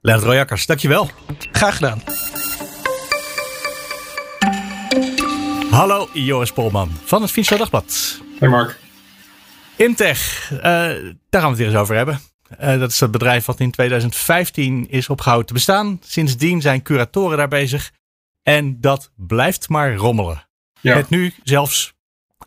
Leonard 0.00 0.26
Royakkers, 0.26 0.66
dankjewel. 0.66 1.10
Graag 1.52 1.74
gedaan. 1.74 2.02
Hallo, 5.70 6.08
Joris 6.12 6.52
Polman 6.52 6.90
van 7.04 7.22
het 7.22 7.30
Financieel 7.30 7.58
Dagblad. 7.58 8.20
Hey 8.38 8.48
Mark. 8.48 8.78
Imtech, 9.76 10.50
uh, 10.52 10.60
daar 10.60 10.92
gaan 11.30 11.42
we 11.42 11.48
het 11.48 11.56
weer 11.56 11.66
eens 11.66 11.76
over 11.76 11.96
hebben. 11.96 12.20
Uh, 12.60 12.78
dat 12.78 12.90
is 12.90 13.00
het 13.00 13.10
bedrijf 13.10 13.44
wat 13.44 13.60
in 13.60 13.70
2015 13.70 14.86
is 14.90 15.08
opgehouden 15.08 15.46
te 15.46 15.52
bestaan. 15.52 16.00
Sindsdien 16.02 16.60
zijn 16.60 16.82
curatoren 16.82 17.36
daar 17.36 17.48
bezig. 17.48 17.90
En 18.48 18.80
dat 18.80 19.10
blijft 19.16 19.68
maar 19.68 19.94
rommelen. 19.94 20.48
Ja. 20.80 20.94
Met 20.94 21.08
nu 21.08 21.32
zelfs 21.42 21.94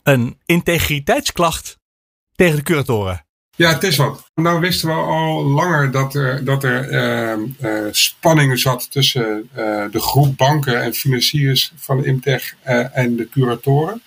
een 0.03 0.39
integriteitsklacht 0.45 1.77
tegen 2.35 2.55
de 2.55 2.63
curatoren. 2.63 3.25
Ja, 3.55 3.73
het 3.73 3.83
is 3.83 3.97
wat. 3.97 4.31
Nou 4.35 4.59
wisten 4.59 4.87
we 4.87 4.93
al 4.93 5.43
langer 5.43 5.91
dat 5.91 6.15
er, 6.15 6.45
dat 6.45 6.63
er 6.63 6.89
uh, 6.91 7.47
uh, 7.61 7.87
spanningen 7.91 8.57
zat 8.57 8.91
tussen 8.91 9.49
uh, 9.51 9.85
de 9.91 9.99
groep 9.99 10.37
banken 10.37 10.81
en 10.81 10.93
financiers 10.93 11.71
van 11.75 12.05
Imtech 12.05 12.55
en 12.93 13.15
de 13.15 13.29
curatoren. 13.29 14.01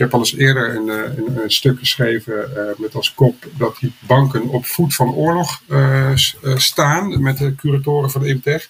Ik 0.00 0.06
heb 0.06 0.14
al 0.14 0.20
eens 0.20 0.36
eerder 0.36 0.76
een, 0.76 0.88
een, 0.88 1.42
een 1.42 1.50
stuk 1.50 1.78
geschreven 1.78 2.48
met 2.76 2.94
als 2.94 3.14
kop 3.14 3.46
dat 3.56 3.76
die 3.80 3.92
banken 3.98 4.48
op 4.48 4.66
voet 4.66 4.94
van 4.94 5.14
oorlog 5.14 5.62
staan 6.54 7.22
met 7.22 7.38
de 7.38 7.54
curatoren 7.54 8.10
van 8.10 8.26
Imtech. 8.26 8.68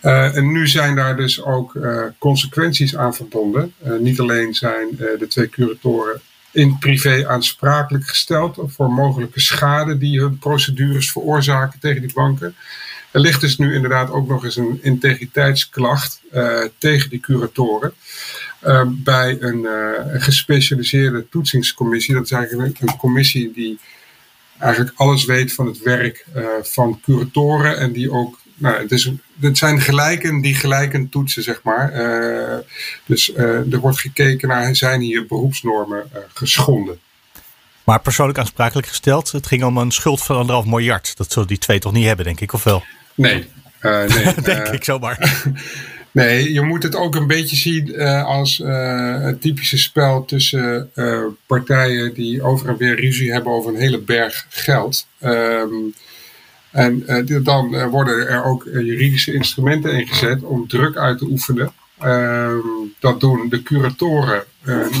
en 0.00 0.52
nu 0.52 0.68
zijn 0.68 0.94
daar 0.94 1.16
dus 1.16 1.42
ook 1.42 1.78
consequenties 2.18 2.96
aan 2.96 3.14
verbonden. 3.14 3.74
niet 4.00 4.20
alleen 4.20 4.54
zijn 4.54 4.88
de 4.96 5.26
twee 5.28 5.48
curatoren 5.48 6.20
in 6.50 6.78
privé 6.78 7.28
aansprakelijk 7.28 8.08
gesteld 8.08 8.58
voor 8.66 8.92
mogelijke 8.92 9.40
schade 9.40 9.98
die 9.98 10.20
hun 10.20 10.38
procedures 10.38 11.12
veroorzaken 11.12 11.80
tegen 11.80 12.00
die 12.00 12.12
banken. 12.14 12.54
Er 13.10 13.20
ligt 13.20 13.40
dus 13.40 13.58
nu 13.58 13.74
inderdaad 13.74 14.10
ook 14.10 14.28
nog 14.28 14.44
eens 14.44 14.56
een 14.56 14.78
integriteitsklacht 14.82 16.20
uh, 16.32 16.64
tegen 16.78 17.10
die 17.10 17.20
curatoren. 17.20 17.92
Uh, 18.64 18.82
bij 18.86 19.36
een, 19.40 19.58
uh, 19.58 20.22
gespecialiseerde 20.22 21.28
toetsingscommissie. 21.28 22.14
Dat 22.14 22.24
is 22.24 22.30
eigenlijk 22.30 22.80
een, 22.80 22.88
een, 22.88 22.96
commissie 22.96 23.52
die 23.52 23.78
eigenlijk 24.58 24.92
alles 24.96 25.24
weet 25.24 25.52
van 25.52 25.66
het 25.66 25.82
werk 25.82 26.26
van 26.62 27.00
curatoren 27.02 27.78
en 27.78 27.92
die 27.92 28.10
ook 28.10 28.42
nou, 28.62 28.80
het, 28.80 28.92
is, 28.92 29.10
het 29.40 29.58
zijn 29.58 29.80
gelijken 29.80 30.40
die 30.40 30.54
gelijken 30.54 31.08
toetsen, 31.08 31.42
zeg 31.42 31.60
maar. 31.62 31.92
Uh, 31.92 32.58
dus 33.06 33.28
uh, 33.28 33.72
er 33.72 33.78
wordt 33.78 33.98
gekeken 33.98 34.48
naar, 34.48 34.76
zijn 34.76 35.00
hier 35.00 35.26
beroepsnormen 35.26 36.10
uh, 36.14 36.20
geschonden? 36.32 37.00
Maar 37.84 38.00
persoonlijk 38.00 38.38
aansprakelijk 38.38 38.86
gesteld, 38.86 39.32
het 39.32 39.46
ging 39.46 39.64
om 39.64 39.76
een 39.76 39.90
schuld 39.90 40.22
van 40.22 40.36
anderhalf 40.36 40.66
miljard. 40.66 41.16
Dat 41.16 41.32
zullen 41.32 41.48
die 41.48 41.58
twee 41.58 41.78
toch 41.78 41.92
niet 41.92 42.06
hebben, 42.06 42.24
denk 42.24 42.40
ik, 42.40 42.52
of 42.52 42.64
wel? 42.64 42.84
Nee. 43.14 43.48
nee 43.80 44.34
denk 44.42 44.68
ik 44.68 44.84
zomaar. 44.84 45.18
nee, 46.12 46.52
je 46.52 46.60
moet 46.60 46.82
het 46.82 46.96
ook 46.96 47.14
een 47.14 47.26
beetje 47.26 47.56
zien 47.56 48.00
als 48.24 48.58
een 48.64 49.38
typische 49.38 49.78
spel 49.78 50.24
tussen 50.24 50.90
partijen 51.46 52.14
die 52.14 52.42
over 52.42 52.68
en 52.68 52.76
weer 52.76 53.00
ruzie 53.00 53.32
hebben 53.32 53.52
over 53.52 53.74
een 53.74 53.80
hele 53.80 54.00
berg 54.00 54.46
geld. 54.48 55.06
Ehm, 55.18 55.72
en 56.72 57.04
uh, 57.06 57.44
dan 57.44 57.74
uh, 57.74 57.86
worden 57.86 58.28
er 58.28 58.44
ook 58.44 58.64
uh, 58.64 58.86
juridische 58.86 59.32
instrumenten 59.32 59.92
ingezet 59.92 60.42
om 60.42 60.68
druk 60.68 60.96
uit 60.96 61.18
te 61.18 61.24
oefenen. 61.24 61.72
Ehm, 61.98 62.58
dat 62.98 63.20
doen 63.20 63.48
de 63.48 63.62
curatoren 63.62 64.44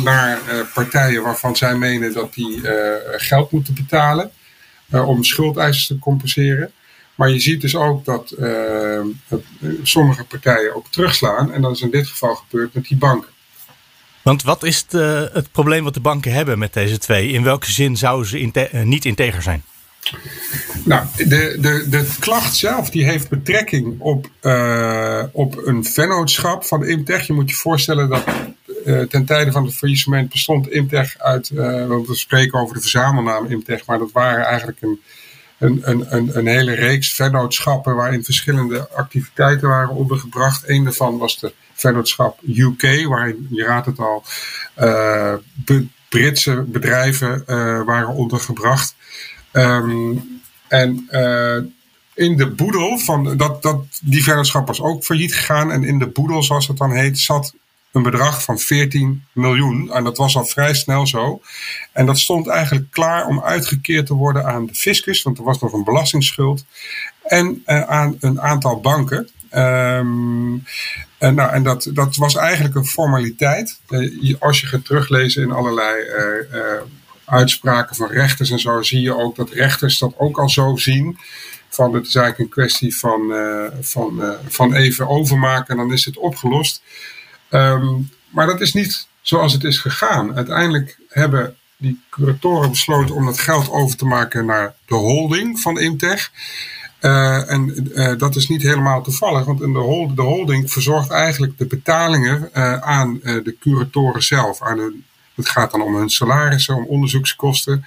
naar 0.04 0.38
partijen 0.74 1.22
waarvan 1.22 1.56
zij 1.56 1.76
menen 1.76 2.12
dat 2.12 2.34
die 2.34 2.60
geld 3.16 3.50
moeten 3.50 3.74
betalen 3.74 4.30
om 4.90 5.24
schuldeisers 5.24 5.86
te 5.86 5.98
compenseren. 5.98 6.72
Maar 7.22 7.30
je 7.30 7.40
ziet 7.40 7.60
dus 7.60 7.76
ook 7.76 8.04
dat 8.04 8.34
sommige 9.82 10.24
partijen 10.24 10.74
ook 10.74 10.86
terugslaan. 10.90 11.52
En 11.52 11.62
dat 11.62 11.74
is 11.74 11.80
in 11.80 11.90
dit 11.90 12.06
geval 12.06 12.34
gebeurd 12.34 12.74
met 12.74 12.84
die 12.84 12.96
banken. 12.96 13.28
Want 14.22 14.42
wat 14.42 14.62
is 14.62 14.86
het, 14.88 14.92
het 15.32 15.52
probleem 15.52 15.84
wat 15.84 15.94
de 15.94 16.00
banken 16.00 16.32
hebben 16.32 16.58
met 16.58 16.72
deze 16.72 16.98
twee? 16.98 17.28
In 17.28 17.42
welke 17.42 17.70
zin 17.70 17.96
zouden 17.96 18.28
ze 18.28 18.38
inte 18.38 18.68
niet 18.84 19.04
integer 19.04 19.42
zijn? 19.42 19.62
Nou, 20.84 21.06
de, 21.16 21.56
de, 21.60 21.86
de 21.88 22.14
klacht 22.18 22.56
zelf 22.56 22.90
die 22.90 23.04
heeft 23.04 23.28
betrekking 23.28 24.00
op, 24.00 24.26
op 25.32 25.66
een 25.66 25.84
vennootschap 25.84 26.64
van 26.64 26.86
Imtech. 26.86 27.26
Je 27.26 27.32
moet 27.32 27.50
je 27.50 27.56
voorstellen 27.56 28.08
dat 28.08 28.24
ten 29.08 29.24
tijde 29.24 29.52
van 29.52 29.64
het 29.64 29.74
faillissement 29.74 30.30
bestond 30.30 30.70
Imtech 30.70 31.18
uit, 31.18 31.48
we 31.48 32.04
spreken 32.10 32.58
over 32.58 32.74
de 32.74 32.80
verzamelnaam 32.80 33.46
Imtech, 33.46 33.86
maar 33.86 33.98
dat 33.98 34.12
waren 34.12 34.44
eigenlijk 34.44 34.78
een, 34.80 35.00
een, 35.62 35.80
een, 36.14 36.36
een, 36.38 36.46
hele 36.46 36.74
reeks 36.74 37.14
vennootschappen 37.14 37.94
waarin 37.94 38.24
verschillende 38.24 38.88
activiteiten 38.88 39.68
waren 39.68 39.94
ondergebracht. 39.94 40.68
Een 40.68 40.84
daarvan 40.84 41.18
was 41.18 41.38
de 41.38 41.52
vennootschap 41.74 42.40
UK, 42.46 43.06
waarin, 43.06 43.46
je 43.50 43.64
raadt 43.64 43.86
het 43.86 43.98
al, 43.98 44.24
Britse 46.08 46.64
bedrijven 46.66 47.42
waren 47.84 48.14
ondergebracht. 48.14 48.94
Um, 49.52 50.40
en 50.72 51.08
uh, 51.10 51.56
in 52.14 52.36
de 52.36 52.50
boedel 52.50 52.98
van 52.98 53.36
dat, 53.36 53.62
dat 53.62 53.84
die 54.02 54.22
vennootschap 54.22 54.66
was 54.66 54.80
ook 54.80 55.04
failliet 55.04 55.34
gegaan. 55.34 55.70
En 55.70 55.84
in 55.84 55.98
de 55.98 56.06
boedel, 56.06 56.42
zoals 56.42 56.66
het 56.66 56.76
dan 56.76 56.92
heet, 56.92 57.18
zat 57.18 57.54
een 57.92 58.02
bedrag 58.02 58.42
van 58.42 58.58
14 58.58 59.24
miljoen. 59.32 59.90
En 59.92 60.04
dat 60.04 60.16
was 60.16 60.36
al 60.36 60.44
vrij 60.44 60.74
snel 60.74 61.06
zo. 61.06 61.40
En 61.92 62.06
dat 62.06 62.18
stond 62.18 62.48
eigenlijk 62.48 62.90
klaar 62.90 63.26
om 63.26 63.42
uitgekeerd 63.42 64.06
te 64.06 64.14
worden 64.14 64.44
aan 64.44 64.66
de 64.66 64.74
fiscus, 64.74 65.22
want 65.22 65.38
er 65.38 65.44
was 65.44 65.60
nog 65.60 65.72
een 65.72 65.84
belastingsschuld. 65.84 66.64
En 67.22 67.62
uh, 67.66 67.82
aan 67.82 68.16
een 68.20 68.40
aantal 68.40 68.80
banken. 68.80 69.28
Um, 69.54 70.64
en, 71.18 71.34
nou, 71.34 71.52
en 71.52 71.62
dat, 71.62 71.90
dat 71.94 72.16
was 72.16 72.36
eigenlijk 72.36 72.74
een 72.74 72.86
formaliteit. 72.86 73.80
Uh, 73.88 74.34
als 74.38 74.60
je 74.60 74.66
gaat 74.66 74.84
teruglezen 74.84 75.42
in 75.42 75.52
allerlei 75.52 75.94
uitspraken 77.24 77.96
van 77.96 78.08
rechters 78.08 78.50
en 78.50 78.58
zo 78.58 78.82
zie 78.82 79.00
je 79.00 79.16
ook 79.16 79.36
dat 79.36 79.50
rechters 79.50 79.98
dat 79.98 80.14
ook 80.16 80.38
al 80.38 80.50
zo 80.50 80.76
zien. 80.76 81.18
Van 81.68 81.94
het 81.94 82.06
is 82.06 82.14
eigenlijk 82.14 82.38
een 82.38 82.62
kwestie 82.62 82.96
van, 82.96 83.32
van, 83.80 84.22
van 84.48 84.74
even 84.74 85.08
overmaken 85.08 85.66
en 85.66 85.76
dan 85.76 85.92
is 85.92 86.04
het 86.04 86.16
opgelost. 86.16 86.82
Um, 87.54 88.10
maar 88.28 88.46
dat 88.46 88.60
is 88.60 88.72
niet 88.72 89.06
zoals 89.20 89.52
het 89.52 89.64
is 89.64 89.78
gegaan. 89.78 90.36
Uiteindelijk 90.36 90.98
hebben 91.08 91.56
die 91.76 92.00
curatoren 92.10 92.70
besloten 92.70 93.14
om 93.14 93.24
dat 93.24 93.38
geld 93.38 93.70
over 93.70 93.96
te 93.96 94.04
maken 94.04 94.46
naar 94.46 94.74
de 94.86 94.94
holding 94.94 95.60
van 95.60 95.80
Imtech. 95.80 96.30
Uh, 97.00 97.50
en 97.50 97.90
uh, 97.94 98.18
dat 98.18 98.36
is 98.36 98.48
niet 98.48 98.62
helemaal 98.62 99.02
toevallig, 99.02 99.44
want 99.44 99.58
de, 99.58 99.72
de 100.14 100.22
holding 100.22 100.70
verzorgt 100.70 101.10
eigenlijk 101.10 101.58
de 101.58 101.66
betalingen 101.66 102.50
uh, 102.54 102.78
aan 102.78 103.20
de 103.22 103.56
curatoren 103.60 104.22
zelf. 104.22 104.62
Aan 104.62 105.04
het 105.34 105.48
gaat 105.48 105.70
dan 105.70 105.82
om 105.82 105.96
hun 105.96 106.10
salarissen, 106.10 106.74
om 106.74 106.86
onderzoekskosten. 106.86 107.84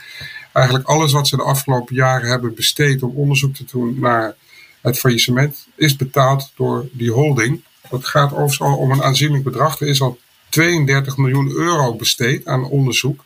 Eigenlijk 0.54 0.88
alles 0.88 1.12
wat 1.12 1.28
ze 1.28 1.36
de 1.36 1.44
afgelopen 1.44 1.96
jaren 1.96 2.30
hebben 2.30 2.56
besteed 2.56 3.04
om 3.04 3.16
onderzoek 3.16 3.56
te 3.56 3.66
doen 3.72 4.00
naar 4.00 4.36
het 4.82 5.00
faillissement, 5.00 5.68
is 5.76 5.96
betaald 5.96 6.52
door 6.56 6.88
die 6.92 7.12
holding. 7.12 7.64
Dat 7.90 8.06
gaat 8.06 8.32
overigens 8.32 8.62
al 8.62 8.78
om 8.78 8.92
een 8.92 9.04
aanzienlijk 9.04 9.44
bedrag. 9.44 9.80
Er 9.80 9.88
is 9.88 10.02
al 10.02 10.20
32 10.50 11.18
miljoen 11.18 11.52
euro 11.52 11.96
besteed 11.96 12.46
aan 12.46 12.66
onderzoek. 12.66 13.24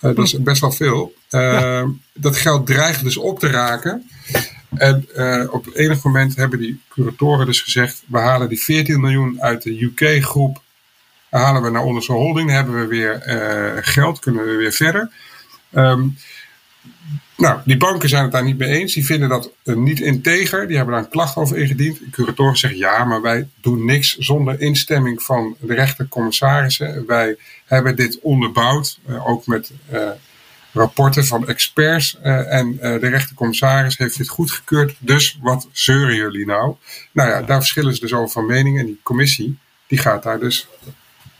dat 0.00 0.18
is 0.18 0.42
best 0.42 0.60
wel 0.60 0.72
veel. 0.72 1.14
Ja. 1.28 1.86
Dat 2.12 2.36
geld 2.36 2.66
dreigt 2.66 3.02
dus 3.02 3.16
op 3.16 3.38
te 3.38 3.50
raken. 3.50 4.10
En 4.74 5.08
uh, 5.16 5.44
op 5.50 5.66
enig 5.74 6.02
moment 6.02 6.36
hebben 6.36 6.58
die 6.58 6.80
curatoren 6.88 7.46
dus 7.46 7.60
gezegd: 7.60 8.02
we 8.06 8.18
halen 8.18 8.48
die 8.48 8.62
14 8.62 9.00
miljoen 9.00 9.42
uit 9.42 9.62
de 9.62 9.82
UK-groep, 9.82 10.62
halen 11.30 11.62
we 11.62 11.70
naar 11.70 11.84
onze 11.84 12.12
holding, 12.12 12.50
hebben 12.50 12.80
we 12.80 12.86
weer 12.86 13.22
geld, 13.82 14.18
kunnen 14.18 14.44
we 14.44 14.54
weer 14.54 14.72
verder. 14.72 15.10
Um, 15.72 16.16
nou, 17.36 17.60
die 17.64 17.76
banken 17.76 18.08
zijn 18.08 18.22
het 18.22 18.32
daar 18.32 18.44
niet 18.44 18.58
mee 18.58 18.68
eens. 18.68 18.94
Die 18.94 19.04
vinden 19.04 19.28
dat 19.28 19.50
uh, 19.64 19.76
niet 19.76 20.00
integer. 20.00 20.66
Die 20.66 20.76
hebben 20.76 20.94
daar 20.94 21.04
een 21.04 21.10
klacht 21.10 21.36
over 21.36 21.56
ingediend. 21.56 21.98
De 21.98 22.10
curatoren 22.10 22.56
zeggen 22.56 22.78
ja, 22.78 23.04
maar 23.04 23.22
wij 23.22 23.48
doen 23.60 23.84
niks 23.84 24.16
zonder 24.16 24.60
instemming 24.60 25.22
van 25.22 25.56
de 25.60 25.74
rechtercommissarissen. 25.74 27.06
Wij 27.06 27.36
hebben 27.64 27.96
dit 27.96 28.18
onderbouwd, 28.20 28.98
ook 29.24 29.46
met 29.46 29.70
rapporten 30.72 31.26
van 31.26 31.48
experts 31.48 32.18
en 32.20 32.76
de 32.76 33.08
rechtercommissaris 33.08 33.98
heeft 33.98 34.16
dit 34.16 34.28
goedgekeurd. 34.28 34.96
Dus 34.98 35.38
wat 35.40 35.68
zeuren 35.72 36.14
jullie 36.14 36.46
nou? 36.46 36.74
Nou 37.12 37.28
ja, 37.28 37.42
daar 37.42 37.58
verschillen 37.58 37.94
ze 37.94 38.00
dus 38.00 38.12
over 38.12 38.30
van 38.30 38.46
mening. 38.46 38.78
En 38.78 38.86
die 38.86 39.00
commissie 39.02 39.58
die 39.86 39.98
gaat 39.98 40.22
daar 40.22 40.38
dus 40.38 40.68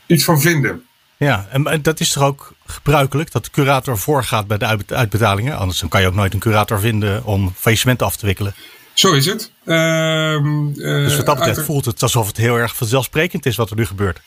iets 0.05 0.23
van 0.23 0.41
vinden. 0.41 0.85
Ja, 1.17 1.47
en 1.51 1.81
dat 1.81 1.99
is 1.99 2.11
toch 2.11 2.23
ook 2.23 2.53
gebruikelijk 2.65 3.31
dat 3.31 3.43
de 3.43 3.51
curator 3.51 3.97
voorgaat 3.97 4.47
bij 4.47 4.57
de 4.57 4.79
uitbetalingen? 4.87 5.57
Anders 5.57 5.79
dan 5.79 5.89
kan 5.89 6.01
je 6.01 6.07
ook 6.07 6.13
nooit 6.13 6.33
een 6.33 6.39
curator 6.39 6.79
vinden 6.79 7.25
om 7.25 7.53
faillissementen 7.55 8.05
af 8.05 8.15
te 8.15 8.25
wikkelen. 8.25 8.53
Zo 8.93 9.13
is 9.13 9.25
het. 9.25 9.51
Uh, 9.65 10.73
dus 10.73 11.15
wat 11.15 11.25
dat 11.25 11.37
betreft 11.37 11.61
voelt 11.61 11.85
het 11.85 12.03
alsof 12.03 12.27
het 12.27 12.37
heel 12.37 12.55
erg 12.55 12.75
vanzelfsprekend 12.75 13.45
is 13.45 13.55
wat 13.55 13.69
er 13.69 13.75
nu 13.75 13.85
gebeurt. 13.85 14.19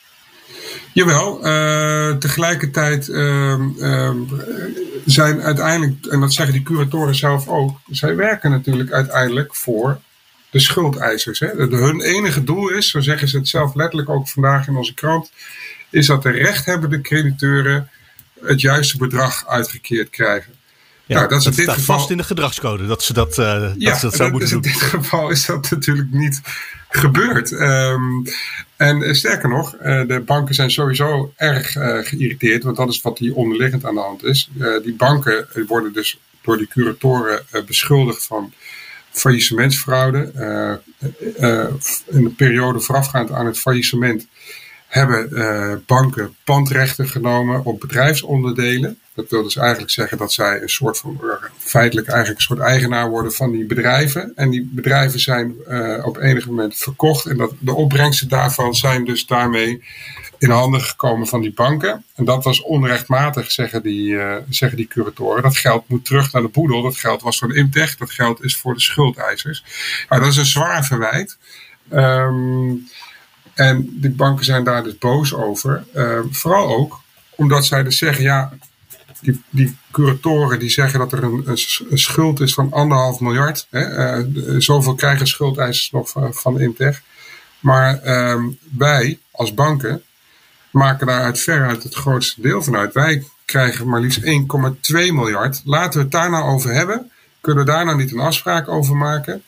Jawel, 0.92 1.46
uh, 1.46 2.16
tegelijkertijd 2.16 3.08
uh, 3.08 3.58
uh, 3.78 4.10
zijn 5.04 5.42
uiteindelijk, 5.42 6.06
en 6.06 6.20
dat 6.20 6.32
zeggen 6.32 6.54
die 6.54 6.62
curatoren 6.62 7.14
zelf 7.14 7.48
ook, 7.48 7.78
zij 7.90 8.16
werken 8.16 8.50
natuurlijk 8.50 8.90
uiteindelijk 8.90 9.54
voor 9.54 10.00
de 10.50 10.60
schuldeisers. 10.60 11.38
Hè. 11.38 11.48
hun 11.56 12.00
enige 12.00 12.44
doel 12.44 12.68
is, 12.68 12.90
zo 12.90 13.00
zeggen 13.00 13.28
ze 13.28 13.38
het 13.38 13.48
zelf 13.48 13.74
letterlijk 13.74 14.08
ook 14.08 14.28
vandaag 14.28 14.66
in 14.66 14.76
onze 14.76 14.94
krant, 14.94 15.30
is 15.90 16.06
dat 16.06 16.22
de 16.22 16.30
rechthebbende 16.30 17.00
crediteuren 17.00 17.90
het 18.42 18.60
juiste 18.60 18.96
bedrag 18.96 19.46
uitgekeerd 19.46 20.10
krijgen. 20.10 20.52
Ja, 21.10 21.16
nou, 21.16 21.28
dat 21.28 21.40
is 21.40 21.46
in 21.46 21.52
dit 21.52 21.74
geval 21.74 21.96
vast 21.96 22.10
in 22.10 22.16
de 22.16 22.22
gedragscode 22.22 22.86
dat 22.86 23.02
ze 23.02 23.12
dat, 23.12 23.38
uh, 23.38 23.44
ja, 23.76 23.90
dat, 23.90 23.98
ze 23.98 24.06
dat 24.06 24.14
zo 24.14 24.30
moeten 24.30 24.48
doen. 24.48 24.62
In 24.62 24.70
dit 24.70 24.80
geval 24.80 25.30
is 25.30 25.46
dat 25.46 25.70
natuurlijk 25.70 26.12
niet 26.12 26.40
gebeurd. 26.88 27.50
Um, 27.50 28.22
en 28.76 29.00
uh, 29.00 29.12
sterker 29.12 29.48
nog, 29.48 29.74
uh, 29.74 30.06
de 30.06 30.22
banken 30.26 30.54
zijn 30.54 30.70
sowieso 30.70 31.32
erg 31.36 31.72
geïrriteerd, 32.08 32.62
want 32.62 32.76
dat 32.76 32.88
is 32.88 33.00
wat 33.00 33.18
hier 33.18 33.34
onderliggend 33.34 33.84
aan 33.84 33.94
de 33.94 34.00
hand 34.00 34.24
is. 34.24 34.50
die 34.82 34.94
banken 34.94 35.48
worden 35.66 35.92
dus 35.92 36.18
door 36.42 36.58
die 36.58 36.68
curatoren 36.68 37.42
beschuldigd 37.66 38.26
van 38.26 38.52
faillissementsfraude. 39.10 40.32
in 42.06 42.24
de 42.24 42.32
periode 42.36 42.80
voorafgaand 42.80 43.30
aan 43.30 43.46
het 43.46 43.58
faillissement 43.58 44.26
hebben 44.90 45.82
banken 45.86 46.36
pandrechten 46.44 47.08
genomen 47.08 47.64
op 47.64 47.80
bedrijfsonderdelen. 47.80 48.98
Dat 49.14 49.30
wil 49.30 49.42
dus 49.42 49.56
eigenlijk 49.56 49.90
zeggen 49.90 50.18
dat 50.18 50.32
zij 50.32 50.62
een 50.62 50.68
soort 50.68 50.98
van, 50.98 51.20
feitelijk 51.58 52.08
eigenlijk 52.08 52.38
een 52.38 52.56
soort 52.56 52.68
eigenaar 52.68 53.08
worden 53.08 53.32
van 53.32 53.50
die 53.50 53.64
bedrijven. 53.64 54.32
En 54.34 54.50
die 54.50 54.70
bedrijven 54.72 55.20
zijn 55.20 55.54
uh, 55.68 56.06
op 56.06 56.16
enig 56.16 56.46
moment 56.46 56.76
verkocht. 56.76 57.26
En 57.26 57.36
dat, 57.36 57.52
de 57.58 57.74
opbrengsten 57.74 58.28
daarvan 58.28 58.74
zijn 58.74 59.04
dus 59.04 59.26
daarmee 59.26 59.82
in 60.38 60.50
handen 60.50 60.80
gekomen 60.80 61.26
van 61.26 61.40
die 61.40 61.52
banken. 61.52 62.04
En 62.14 62.24
dat 62.24 62.44
was 62.44 62.62
onrechtmatig, 62.62 63.50
zeggen 63.50 63.82
die, 63.82 64.10
uh, 64.10 64.36
zeggen 64.48 64.76
die 64.76 64.88
curatoren. 64.88 65.42
Dat 65.42 65.56
geld 65.56 65.88
moet 65.88 66.04
terug 66.04 66.32
naar 66.32 66.42
de 66.42 66.48
boedel. 66.48 66.82
Dat 66.82 66.96
geld 66.96 67.22
was 67.22 67.38
voor 67.38 67.56
Imtech. 67.56 67.96
Dat 67.96 68.10
geld 68.10 68.44
is 68.44 68.56
voor 68.56 68.74
de 68.74 68.80
schuldeisers. 68.80 69.64
Nou, 70.08 70.22
dat 70.22 70.30
is 70.30 70.36
een 70.36 70.46
zwaar 70.46 70.84
verwijt. 70.84 71.38
Um, 71.92 72.88
en 73.60 73.88
die 74.00 74.10
banken 74.10 74.44
zijn 74.44 74.64
daar 74.64 74.82
dus 74.82 74.98
boos 74.98 75.34
over. 75.34 75.84
Uh, 75.94 76.18
vooral 76.30 76.76
ook 76.76 77.00
omdat 77.30 77.66
zij 77.66 77.82
dus 77.82 77.98
zeggen, 77.98 78.24
ja, 78.24 78.52
die, 79.20 79.42
die 79.50 79.76
curatoren 79.90 80.58
die 80.58 80.70
zeggen 80.70 80.98
dat 80.98 81.12
er 81.12 81.22
een, 81.22 81.42
een 81.90 81.98
schuld 81.98 82.40
is 82.40 82.54
van 82.54 82.72
anderhalf 82.72 83.20
miljard. 83.20 83.66
Hè, 83.70 84.18
uh, 84.18 84.56
zoveel 84.58 84.94
krijgen 84.94 85.26
schuldeisers 85.26 85.90
nog 85.90 86.10
van, 86.10 86.34
van 86.34 86.60
Imtech. 86.60 87.02
Maar 87.60 88.00
uh, 88.04 88.44
wij 88.76 89.18
als 89.30 89.54
banken 89.54 90.02
maken 90.70 91.06
daaruit 91.06 91.40
veruit 91.40 91.82
het 91.82 91.94
grootste 91.94 92.40
deel 92.40 92.62
van 92.62 92.76
uit. 92.76 92.92
Wij 92.92 93.24
krijgen 93.44 93.88
maar 93.88 94.00
liefst 94.00 94.20
1,2 94.20 94.26
miljard. 94.92 95.60
Laten 95.64 95.98
we 95.98 96.02
het 96.02 96.12
daar 96.12 96.30
nou 96.30 96.44
over 96.44 96.72
hebben. 96.72 97.10
Kunnen 97.40 97.64
we 97.64 97.70
daar 97.70 97.84
nou 97.84 97.96
niet 97.96 98.12
een 98.12 98.20
afspraak 98.20 98.68
over 98.68 98.96
maken? 98.96 99.42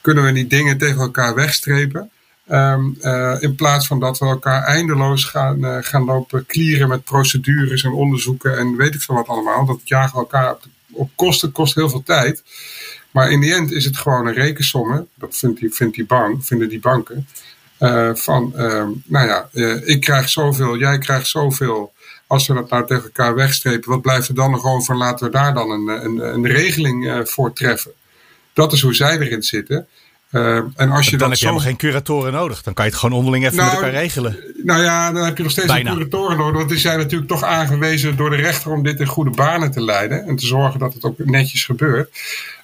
Kunnen 0.00 0.24
we 0.24 0.30
niet 0.30 0.50
dingen 0.50 0.78
tegen 0.78 1.00
elkaar 1.00 1.34
wegstrepen? 1.34 2.10
Um, 2.50 2.96
uh, 3.00 3.36
in 3.38 3.54
plaats 3.54 3.86
van 3.86 4.00
dat 4.00 4.18
we 4.18 4.24
elkaar 4.24 4.62
eindeloos 4.62 5.24
gaan, 5.24 5.64
uh, 5.64 5.76
gaan 5.80 6.04
lopen 6.04 6.46
klieren 6.46 6.88
met 6.88 7.04
procedures 7.04 7.82
en 7.82 7.92
onderzoeken 7.92 8.58
en 8.58 8.76
weet 8.76 8.94
ik 8.94 9.00
veel 9.02 9.14
wat 9.14 9.26
allemaal. 9.26 9.66
Dat 9.66 9.80
jagen 9.84 10.12
we 10.12 10.18
elkaar 10.18 10.56
op, 10.90 11.10
kosten, 11.14 11.52
kost 11.52 11.74
heel 11.74 11.90
veel 11.90 12.02
tijd. 12.02 12.42
Maar 13.10 13.30
in 13.30 13.40
die 13.40 13.54
end 13.54 13.72
is 13.72 13.84
het 13.84 13.96
gewoon 13.96 14.26
een 14.26 14.34
rekensommen. 14.34 15.08
Dat 15.14 15.36
vindt 15.36 15.60
die, 15.60 15.74
vindt 15.74 15.94
die 15.94 16.06
bank, 16.06 16.44
vinden 16.44 16.68
die 16.68 16.80
banken. 16.80 17.28
Uh, 17.80 18.14
van, 18.14 18.52
um, 18.56 19.02
nou 19.06 19.26
ja, 19.26 19.48
ik 19.84 20.00
krijg 20.00 20.28
zoveel, 20.28 20.76
jij 20.76 20.98
krijgt 20.98 21.26
zoveel. 21.26 21.92
Als 22.26 22.46
we 22.46 22.54
dat 22.54 22.70
nou 22.70 22.86
tegen 22.86 23.04
elkaar 23.04 23.34
wegstrepen, 23.34 23.90
wat 23.90 24.02
blijft 24.02 24.28
er 24.28 24.34
dan 24.34 24.50
nog 24.50 24.64
over? 24.64 24.96
Laten 24.96 25.26
we 25.26 25.32
daar 25.32 25.54
dan 25.54 25.70
een, 25.70 26.04
een, 26.04 26.34
een 26.34 26.46
regeling 26.46 27.20
voor 27.24 27.52
treffen. 27.52 27.92
Dat 28.52 28.72
is 28.72 28.80
hoe 28.80 28.94
zij 28.94 29.18
erin 29.18 29.42
zitten. 29.42 29.86
Uh, 30.30 30.56
en 30.76 30.90
als 30.90 31.08
je 31.08 31.16
dan 31.16 31.28
heb 31.28 31.38
je 31.38 31.44
zo... 31.44 31.50
helemaal 31.50 31.68
geen 31.68 31.76
curatoren 31.76 32.32
nodig. 32.32 32.62
Dan 32.62 32.74
kan 32.74 32.84
je 32.84 32.90
het 32.90 33.00
gewoon 33.00 33.18
onderling 33.18 33.44
even 33.44 33.56
nou, 33.56 33.68
met 33.68 33.78
elkaar 33.78 34.00
regelen. 34.00 34.38
Nou 34.62 34.82
ja, 34.82 35.12
dan 35.12 35.24
heb 35.24 35.36
je 35.36 35.42
nog 35.42 35.52
steeds 35.52 35.66
Bijna. 35.66 35.90
een 35.90 35.96
curatoren 35.96 36.36
nodig. 36.36 36.56
Want 36.56 36.68
die 36.68 36.78
zijn 36.78 36.98
natuurlijk 36.98 37.30
toch 37.30 37.42
aangewezen 37.42 38.16
door 38.16 38.30
de 38.30 38.36
rechter 38.36 38.70
om 38.70 38.82
dit 38.82 39.00
in 39.00 39.06
goede 39.06 39.30
banen 39.30 39.70
te 39.70 39.84
leiden. 39.84 40.24
En 40.26 40.36
te 40.36 40.46
zorgen 40.46 40.80
dat 40.80 40.94
het 40.94 41.04
ook 41.04 41.18
netjes 41.18 41.64
gebeurt. 41.64 42.10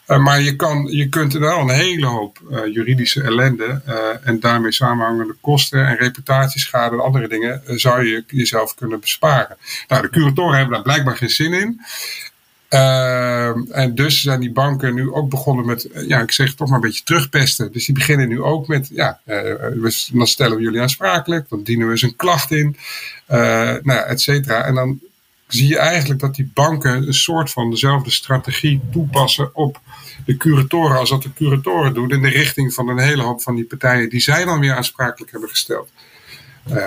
Uh, 0.08 0.18
maar 0.18 0.40
je, 0.40 0.56
kan, 0.56 0.86
je 0.90 1.08
kunt 1.08 1.34
er 1.34 1.40
wel 1.40 1.58
een 1.58 1.68
hele 1.68 2.06
hoop 2.06 2.38
uh, 2.50 2.58
juridische 2.72 3.22
ellende 3.22 3.80
en 4.22 4.40
daarmee 4.40 4.72
samenhangende 4.72 5.36
kosten 5.40 5.86
en 5.86 5.96
reputatieschade 5.96 6.94
en 6.94 7.02
andere 7.02 7.28
dingen 7.28 7.62
zou 7.66 8.06
je 8.06 8.24
jezelf 8.26 8.74
kunnen 8.74 9.00
besparen. 9.00 9.56
Nou, 9.88 10.02
de 10.02 10.10
curatoren 10.10 10.56
hebben 10.56 10.74
daar 10.74 10.82
blijkbaar 10.82 11.16
geen 11.16 11.28
zin 11.28 11.52
in. 11.52 11.80
Uh, 12.74 13.76
en 13.76 13.94
dus 13.94 14.22
zijn 14.22 14.40
die 14.40 14.52
banken 14.52 14.94
nu 14.94 15.12
ook 15.12 15.30
begonnen 15.30 15.66
met, 15.66 15.84
eh, 15.84 16.08
ja, 16.08 16.20
ik 16.20 16.32
zeg 16.32 16.54
toch 16.54 16.68
maar 16.68 16.76
een 16.76 16.84
beetje 16.84 17.04
terugpesten. 17.04 17.72
Dus 17.72 17.86
die 17.86 17.94
beginnen 17.94 18.28
nu 18.28 18.42
ook 18.42 18.66
met, 18.68 18.88
ja, 18.92 19.20
uh, 19.26 19.92
dan 20.12 20.26
stellen 20.26 20.56
we 20.56 20.62
jullie 20.62 20.80
aansprakelijk, 20.80 21.48
dan 21.48 21.62
dienen 21.62 21.86
we 21.86 21.92
eens 21.92 22.02
een 22.02 22.16
klacht 22.16 22.50
in, 22.50 22.76
uh, 23.30 23.36
nou 23.82 24.06
et 24.06 24.20
cetera. 24.20 24.64
En 24.64 24.74
dan 24.74 25.00
zie 25.48 25.68
je 25.68 25.78
eigenlijk 25.78 26.20
dat 26.20 26.34
die 26.34 26.50
banken 26.54 27.06
een 27.06 27.14
soort 27.14 27.50
van 27.50 27.70
dezelfde 27.70 28.10
strategie 28.10 28.80
toepassen 28.92 29.54
op 29.54 29.80
de 30.26 30.36
curatoren 30.36 30.98
als 30.98 31.10
dat 31.10 31.22
de 31.22 31.32
curatoren 31.32 31.94
doen 31.94 32.10
in 32.10 32.22
de 32.22 32.28
richting 32.28 32.74
van 32.74 32.88
een 32.88 32.98
hele 32.98 33.22
hoop 33.22 33.42
van 33.42 33.54
die 33.54 33.64
partijen 33.64 34.08
die 34.08 34.20
zij 34.20 34.44
dan 34.44 34.60
weer 34.60 34.74
aansprakelijk 34.74 35.32
hebben 35.32 35.48
gesteld. 35.48 35.88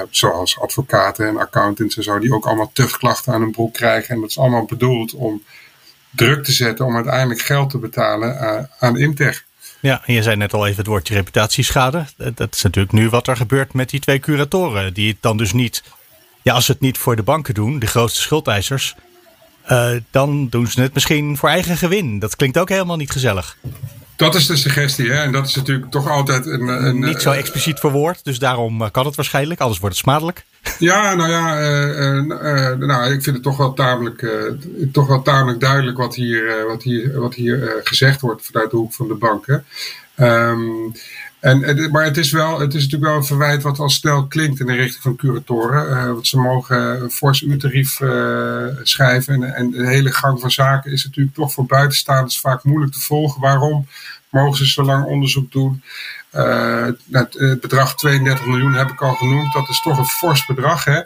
Zoals 0.09 0.59
advocaten 0.59 1.27
en 1.27 1.37
accountants 1.37 1.97
en 1.97 2.03
zo, 2.03 2.19
die 2.19 2.33
ook 2.33 2.45
allemaal 2.45 2.71
terugklachten 2.73 3.33
aan 3.33 3.41
hun 3.41 3.51
broek 3.51 3.73
krijgen. 3.73 4.15
En 4.15 4.21
dat 4.21 4.29
is 4.29 4.39
allemaal 4.39 4.65
bedoeld 4.65 5.13
om 5.13 5.43
druk 6.17 6.43
te 6.43 6.51
zetten 6.51 6.85
om 6.85 6.95
uiteindelijk 6.95 7.41
geld 7.41 7.69
te 7.69 7.77
betalen 7.77 8.35
uh, 8.41 8.63
aan 8.79 8.97
Imtech. 8.97 9.45
Ja, 9.79 10.01
en 10.05 10.13
je 10.13 10.21
zei 10.21 10.35
net 10.35 10.53
al 10.53 10.65
even 10.65 10.77
het 10.77 10.87
woordje 10.87 11.13
reputatieschade. 11.13 12.05
Dat 12.35 12.55
is 12.55 12.61
natuurlijk 12.61 12.93
nu 12.93 13.09
wat 13.09 13.27
er 13.27 13.37
gebeurt 13.37 13.73
met 13.73 13.89
die 13.89 13.99
twee 13.99 14.19
curatoren. 14.19 14.93
Die 14.93 15.09
het 15.09 15.17
dan 15.21 15.37
dus 15.37 15.53
niet, 15.53 15.83
ja, 16.41 16.53
als 16.53 16.65
ze 16.65 16.71
het 16.71 16.81
niet 16.81 16.97
voor 16.97 17.15
de 17.15 17.23
banken 17.23 17.53
doen, 17.53 17.79
de 17.79 17.87
grootste 17.87 18.21
schuldeisers, 18.21 18.95
uh, 19.71 19.89
dan 20.11 20.49
doen 20.49 20.67
ze 20.67 20.81
het 20.81 20.93
misschien 20.93 21.37
voor 21.37 21.49
eigen 21.49 21.77
gewin. 21.77 22.19
Dat 22.19 22.35
klinkt 22.35 22.57
ook 22.57 22.69
helemaal 22.69 22.97
niet 22.97 23.11
gezellig. 23.11 23.57
Dat 24.17 24.35
is 24.35 24.45
de 24.45 24.55
suggestie, 24.55 25.11
hè? 25.11 25.21
En 25.21 25.31
dat 25.31 25.47
is 25.47 25.55
natuurlijk 25.55 25.91
toch 25.91 26.09
altijd 26.09 26.45
een. 26.45 26.67
een 26.67 26.99
niet 26.99 27.21
zo 27.21 27.31
expliciet 27.31 27.79
verwoord, 27.79 28.23
dus 28.23 28.39
daarom 28.39 28.91
kan 28.91 29.05
het 29.05 29.15
waarschijnlijk, 29.15 29.59
anders 29.59 29.79
wordt 29.79 29.95
het 29.95 30.03
smadelijk. 30.05 30.43
Ja, 30.79 31.15
nou 31.15 31.29
ja, 31.29 31.53
nou, 32.75 33.13
ik 33.13 33.23
vind 33.23 33.35
het 33.35 33.43
toch 33.43 33.57
wel 33.57 33.73
tamelijk, 33.73 34.27
toch 34.91 35.07
wel 35.07 35.21
tamelijk 35.21 35.59
duidelijk 35.59 35.97
wat 35.97 36.15
hier, 36.15 36.65
wat 36.67 36.83
hier, 36.83 37.19
wat 37.19 37.33
hier 37.33 37.81
gezegd 37.83 38.21
wordt 38.21 38.45
vanuit 38.45 38.71
de 38.71 38.77
hoek 38.77 38.93
van 38.93 39.07
de 39.07 39.13
banken. 39.13 39.65
Um, 40.19 40.91
en, 41.39 41.91
maar 41.91 42.03
het 42.03 42.17
is, 42.17 42.31
wel, 42.31 42.59
het 42.59 42.73
is 42.73 42.83
natuurlijk 42.83 43.11
wel 43.11 43.19
een 43.19 43.25
verwijt 43.25 43.63
wat 43.63 43.79
al 43.79 43.89
snel 43.89 44.27
klinkt 44.27 44.59
in 44.59 44.65
de 44.65 44.73
richting 44.73 45.01
van 45.01 45.15
curatoren. 45.15 45.89
Uh, 45.89 46.05
want 46.05 46.27
ze 46.27 46.39
mogen 46.39 47.01
een 47.01 47.11
fors 47.11 47.41
uurtarief 47.41 47.99
uh, 47.99 48.65
schrijven. 48.83 49.33
En, 49.33 49.55
en, 49.55 49.71
de 49.71 49.87
hele 49.87 50.11
gang 50.11 50.39
van 50.39 50.51
zaken 50.51 50.91
is 50.91 51.05
natuurlijk 51.05 51.35
toch 51.35 51.53
voor 51.53 51.65
buitenstaanders 51.65 52.39
vaak 52.39 52.63
moeilijk 52.63 52.93
te 52.93 52.99
volgen. 52.99 53.41
Waarom 53.41 53.87
mogen 54.29 54.57
ze 54.57 54.67
zo 54.67 54.83
lang 54.83 55.05
onderzoek 55.05 55.51
doen? 55.51 55.83
Het, 57.11 57.59
bedrag 57.61 57.95
32 57.95 58.45
miljoen 58.45 58.73
heb 58.73 58.89
ik 58.89 59.01
al 59.01 59.13
genoemd. 59.13 59.53
Dat 59.53 59.69
is 59.69 59.81
toch 59.81 59.97
een 59.97 60.05
fors 60.05 60.45
bedrag. 60.45 60.85
Hè? 60.85 61.01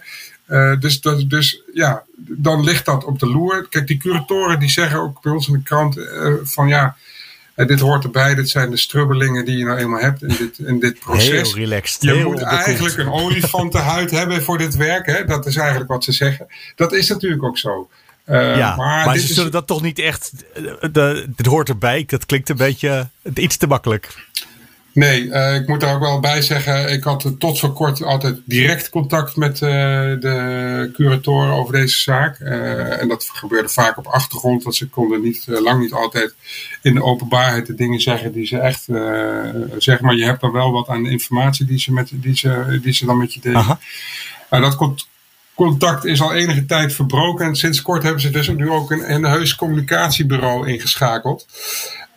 dus, 0.78 1.02
dat, 1.02 1.30
dus 1.30 1.62
ja, 1.74 2.04
dan 2.18 2.64
ligt 2.64 2.86
dat 2.86 3.04
op 3.04 3.20
de 3.20 3.28
loer. 3.28 3.68
Kijk, 3.70 3.88
die 3.88 3.98
curatoren 3.98 4.60
die 4.60 4.70
zeggen 4.70 5.00
ook 5.00 5.22
bij 5.22 5.32
ons 5.32 5.48
in 5.48 5.54
de 5.54 5.64
krant 5.64 6.00
van 6.44 6.68
ja 6.68 6.96
en 7.62 7.68
dit 7.68 7.80
hoort 7.80 8.04
erbij, 8.04 8.36
dit 8.36 8.50
zijn 8.50 8.70
de 8.70 8.78
strubbelingen 8.78 9.46
die 9.46 9.58
je 9.58 9.66
nou 9.66 9.78
eenmaal 9.78 10.00
hebt 10.00 10.22
in 10.22 10.36
dit, 10.38 10.60
in 10.60 10.80
dit 10.80 11.00
proces. 11.00 11.30
Heel 11.30 11.56
relaxed. 11.56 12.02
Je 12.02 12.12
heel 12.12 12.30
moet 12.30 12.42
eigenlijk 12.42 12.98
een 12.98 13.12
olifantenhuid 13.12 14.12
hebben 14.12 14.44
voor 14.44 14.58
dit 14.58 14.76
werk. 14.76 15.06
Hè? 15.06 15.26
Dat 15.26 15.46
is 15.46 15.56
eigenlijk 15.56 15.90
wat 15.90 16.04
ze 16.04 16.12
zeggen. 16.12 16.48
Dat 16.76 16.94
is 16.94 17.10
natuurlijk 17.10 17.44
ook 17.44 17.58
zo. 17.58 17.90
Uh, 18.26 18.58
ja, 18.58 18.76
maar, 18.76 19.06
maar 19.06 19.18
ze 19.18 19.34
zullen 19.34 19.52
dat 19.52 19.68
toch 19.68 19.82
niet 19.82 20.00
echt. 20.00 20.32
De, 20.92 21.26
dit 21.36 21.46
hoort 21.46 21.70
erbij. 21.70 22.04
Dat 22.08 22.26
klinkt 22.26 22.50
een 22.50 22.58
beetje 22.58 23.10
iets 23.34 23.58
te 23.58 23.68
makkelijk. 23.68 24.16
Nee, 24.94 25.24
uh, 25.24 25.56
ik 25.56 25.68
moet 25.68 25.80
daar 25.80 25.96
ook 25.96 26.02
wel 26.02 26.20
bij 26.20 26.42
zeggen. 26.42 26.92
Ik 26.92 27.04
had 27.04 27.34
tot 27.40 27.60
voor 27.60 27.74
kort 27.74 28.04
altijd 28.04 28.40
direct 28.46 28.90
contact 28.90 29.36
met 29.36 29.54
uh, 29.54 29.70
de 30.20 30.90
curatoren 30.94 31.54
over 31.54 31.74
deze 31.74 31.98
zaak. 31.98 32.40
Uh, 32.40 33.02
en 33.02 33.08
dat 33.08 33.30
gebeurde 33.34 33.70
vaak 33.70 33.98
op 33.98 34.08
achtergrond, 34.08 34.64
want 34.64 34.76
ze 34.76 34.90
konden 34.90 35.22
niet, 35.22 35.44
lang 35.48 35.82
niet 35.82 35.94
altijd 35.94 36.34
in 36.82 36.94
de 36.94 37.04
openbaarheid 37.04 37.66
de 37.66 37.76
dingen 37.76 38.00
zeggen 38.00 38.32
die 38.32 38.46
ze 38.46 38.58
echt 38.58 38.84
zeggen. 39.78 40.06
Maar 40.06 40.16
je 40.16 40.26
hebt 40.26 40.42
dan 40.42 40.52
wel 40.52 40.72
wat 40.72 40.88
aan 40.88 41.04
de 41.04 41.10
informatie 41.10 41.66
die 41.66 41.80
ze, 41.80 41.94
met, 41.94 42.12
die 42.14 42.38
ze, 42.38 42.80
die 42.82 42.94
ze 42.94 43.06
dan 43.06 43.18
met 43.18 43.34
je 43.34 43.40
delen. 43.40 43.80
Dat 44.50 45.06
contact 45.56 46.06
is 46.06 46.22
al 46.22 46.34
enige 46.34 46.66
tijd 46.66 46.94
verbroken. 46.94 47.46
En 47.46 47.56
sinds 47.56 47.82
kort 47.82 48.04
hebben 48.04 48.22
ze 48.22 48.30
dus 48.30 48.48
nu 48.48 48.70
ook 48.70 48.92
een, 48.92 49.14
een 49.14 49.24
heus 49.24 49.56
communicatiebureau 49.56 50.68
ingeschakeld. 50.68 51.48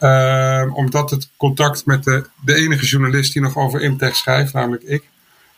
Uh, 0.05 0.71
omdat 0.75 1.11
het 1.11 1.29
contact 1.37 1.87
met 1.87 2.05
de, 2.05 2.25
de 2.41 2.55
enige 2.55 2.87
journalist 2.87 3.33
die 3.33 3.43
nog 3.43 3.57
over 3.57 3.81
Imtech 3.81 4.17
schrijft, 4.17 4.53
namelijk 4.53 4.83
ik, 4.83 5.05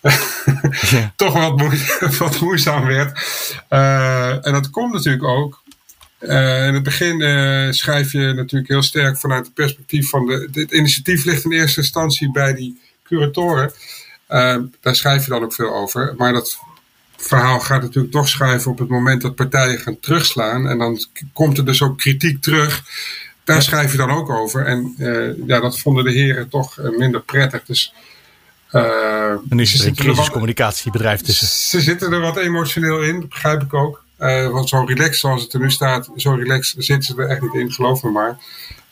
ja. 0.90 1.12
toch 1.16 1.32
wat, 1.32 1.62
wat 2.18 2.40
moeizaam 2.40 2.86
werd. 2.86 3.18
Uh, 3.70 4.46
en 4.46 4.52
dat 4.52 4.70
komt 4.70 4.92
natuurlijk 4.92 5.24
ook. 5.24 5.62
Uh, 6.20 6.66
in 6.66 6.74
het 6.74 6.82
begin 6.82 7.20
uh, 7.20 7.70
schrijf 7.70 8.12
je 8.12 8.32
natuurlijk 8.32 8.70
heel 8.70 8.82
sterk 8.82 9.18
vanuit 9.18 9.44
het 9.44 9.54
perspectief 9.54 10.08
van 10.08 10.26
de. 10.26 10.48
Dit 10.50 10.72
initiatief 10.72 11.24
ligt 11.24 11.44
in 11.44 11.52
eerste 11.52 11.80
instantie 11.80 12.32
bij 12.32 12.54
die 12.54 12.80
curatoren. 13.04 13.72
daar 14.80 14.96
schrijf 14.96 15.24
je 15.24 15.30
dan 15.30 15.42
ook 15.42 15.54
veel 15.54 15.74
over. 15.74 16.14
Maar 16.16 16.32
dat 16.32 16.58
verhaal 17.16 17.60
gaat 17.60 17.82
natuurlijk 17.82 18.12
toch 18.12 18.28
schrijven 18.28 18.70
op 18.70 18.78
het 18.78 18.88
moment 18.88 19.22
dat 19.22 19.34
partijen 19.34 19.78
gaan 19.78 20.00
terugslaan. 20.00 20.68
En 20.68 20.78
dan 20.78 20.98
komt 21.32 21.58
er 21.58 21.64
dus 21.64 21.82
ook 21.82 21.98
kritiek 21.98 22.42
terug 22.42 22.82
daar 23.46 23.62
schrijf 23.62 23.92
je 23.92 23.98
dan 23.98 24.10
ook 24.10 24.30
over. 24.30 24.64
En 24.64 24.94
uh, 24.98 25.46
ja, 25.46 25.60
dat 25.60 25.78
vonden 25.78 26.04
de 26.04 26.12
heren 26.12 26.48
toch 26.48 26.78
uh, 26.78 26.98
minder 26.98 27.20
prettig. 27.20 27.64
Dus, 27.64 27.92
uh, 28.72 29.30
en 29.30 29.40
nu 29.48 29.62
is 29.62 29.80
er 29.80 29.86
een 29.86 29.94
crisiscommunicatiebedrijf 29.94 31.20
tussen. 31.20 31.46
Ze 31.46 31.80
zitten 31.80 32.12
er 32.12 32.20
wat 32.20 32.36
emotioneel 32.36 33.02
in, 33.02 33.28
begrijp 33.28 33.62
ik 33.62 33.74
ook. 33.74 34.04
want 34.50 34.68
zo 34.68 34.84
relaxed 34.84 35.16
zoals 35.16 35.42
het 35.42 35.52
er 35.52 35.60
nu 35.60 35.70
staat, 35.70 36.10
zo 36.16 36.32
relaxed 36.32 36.84
zitten 36.84 37.14
ze 37.14 37.22
er 37.22 37.28
echt 37.28 37.40
niet 37.40 37.54
in, 37.54 37.72
geloof 37.72 38.02
me 38.02 38.10
maar. 38.10 38.38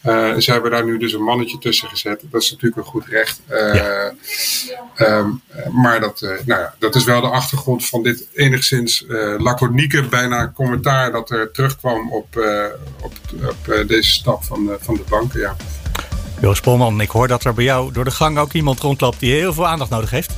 Uh, 0.06 0.36
ze 0.38 0.52
hebben 0.52 0.70
daar 0.70 0.84
nu 0.84 0.98
dus 0.98 1.12
een 1.12 1.22
mannetje 1.22 1.58
tussen 1.58 1.88
gezet. 1.88 2.22
Dat 2.30 2.42
is 2.42 2.50
natuurlijk 2.50 2.76
een 2.76 2.92
goed 2.92 3.06
recht. 3.06 3.40
Uh, 3.50 3.74
ja. 3.74 4.12
um, 4.98 5.42
maar 5.70 6.00
dat, 6.00 6.20
uh, 6.22 6.30
nou 6.30 6.60
ja, 6.60 6.74
dat 6.78 6.94
is 6.94 7.04
wel 7.04 7.20
de 7.20 7.26
achtergrond 7.26 7.86
van 7.86 8.02
dit 8.02 8.28
enigszins 8.34 9.04
laconieke, 9.38 10.02
bijna 10.02 10.52
commentaar 10.54 11.12
dat 11.12 11.30
er 11.30 11.50
terugkwam 11.52 12.12
op, 12.12 12.26
op, 13.00 13.12
op 13.48 13.86
deze 13.86 14.10
stap 14.10 14.44
van, 14.44 14.70
van 14.80 14.94
de 14.94 15.04
banken. 15.08 15.40
Ja. 15.40 15.56
Joost 16.40 16.62
Polman, 16.62 17.00
ik 17.00 17.10
hoor 17.10 17.28
dat 17.28 17.44
er 17.44 17.54
bij 17.54 17.64
jou 17.64 17.92
door 17.92 18.04
de 18.04 18.10
gang 18.10 18.38
ook 18.38 18.52
iemand 18.52 18.80
rondloopt 18.80 19.20
die 19.20 19.32
heel 19.32 19.52
veel 19.52 19.66
aandacht 19.66 19.90
nodig 19.90 20.10
heeft. 20.10 20.32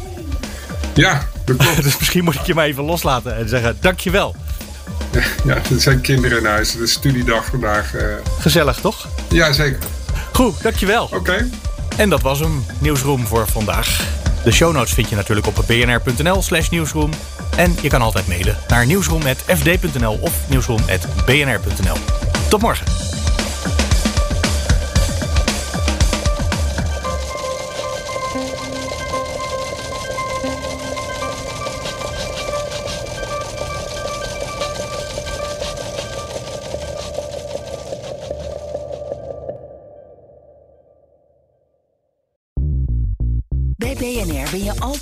Ja, 0.95 1.29
dat 1.45 1.57
klopt. 1.57 1.83
dus 1.83 1.99
misschien 1.99 2.25
moet 2.25 2.35
ik 2.35 2.47
je 2.47 2.55
maar 2.55 2.67
even 2.67 2.85
loslaten 2.85 3.37
en 3.37 3.49
zeggen 3.49 3.77
dankjewel. 3.81 4.37
Ja, 5.45 5.55
er 5.55 5.81
zijn 5.81 6.01
kinderen 6.01 6.39
in 6.39 6.45
huis. 6.45 6.73
Het 6.73 6.83
is 6.83 6.93
studiedag 6.93 7.45
vandaag. 7.45 7.95
Uh... 7.95 8.03
Gezellig, 8.39 8.81
toch? 8.81 9.09
Ja, 9.29 9.53
zeker. 9.53 9.79
Goed, 10.33 10.63
dankjewel. 10.63 11.05
Oké. 11.05 11.17
Okay. 11.17 11.51
En 11.97 12.09
dat 12.09 12.23
was 12.23 12.41
hem, 12.41 12.65
Nieuwsroom 12.79 13.27
voor 13.27 13.47
vandaag. 13.49 14.05
De 14.45 14.53
show 14.53 14.73
notes 14.73 14.93
vind 14.93 15.09
je 15.09 15.17
natuurlijk 15.17 15.47
op 15.47 15.65
bnr.nl 15.67 16.43
slash 16.43 16.69
nieuwsroom. 16.69 17.11
En 17.57 17.77
je 17.81 17.89
kan 17.89 18.03
altijd 18.03 18.29
mailen 18.29 18.57
naar 18.69 18.87
nieuwsroom.fd.nl 18.87 20.19
of 20.21 20.33
nieuwsroom.bnr.nl. 20.49 21.97
Tot 22.49 22.61
morgen. 22.61 23.06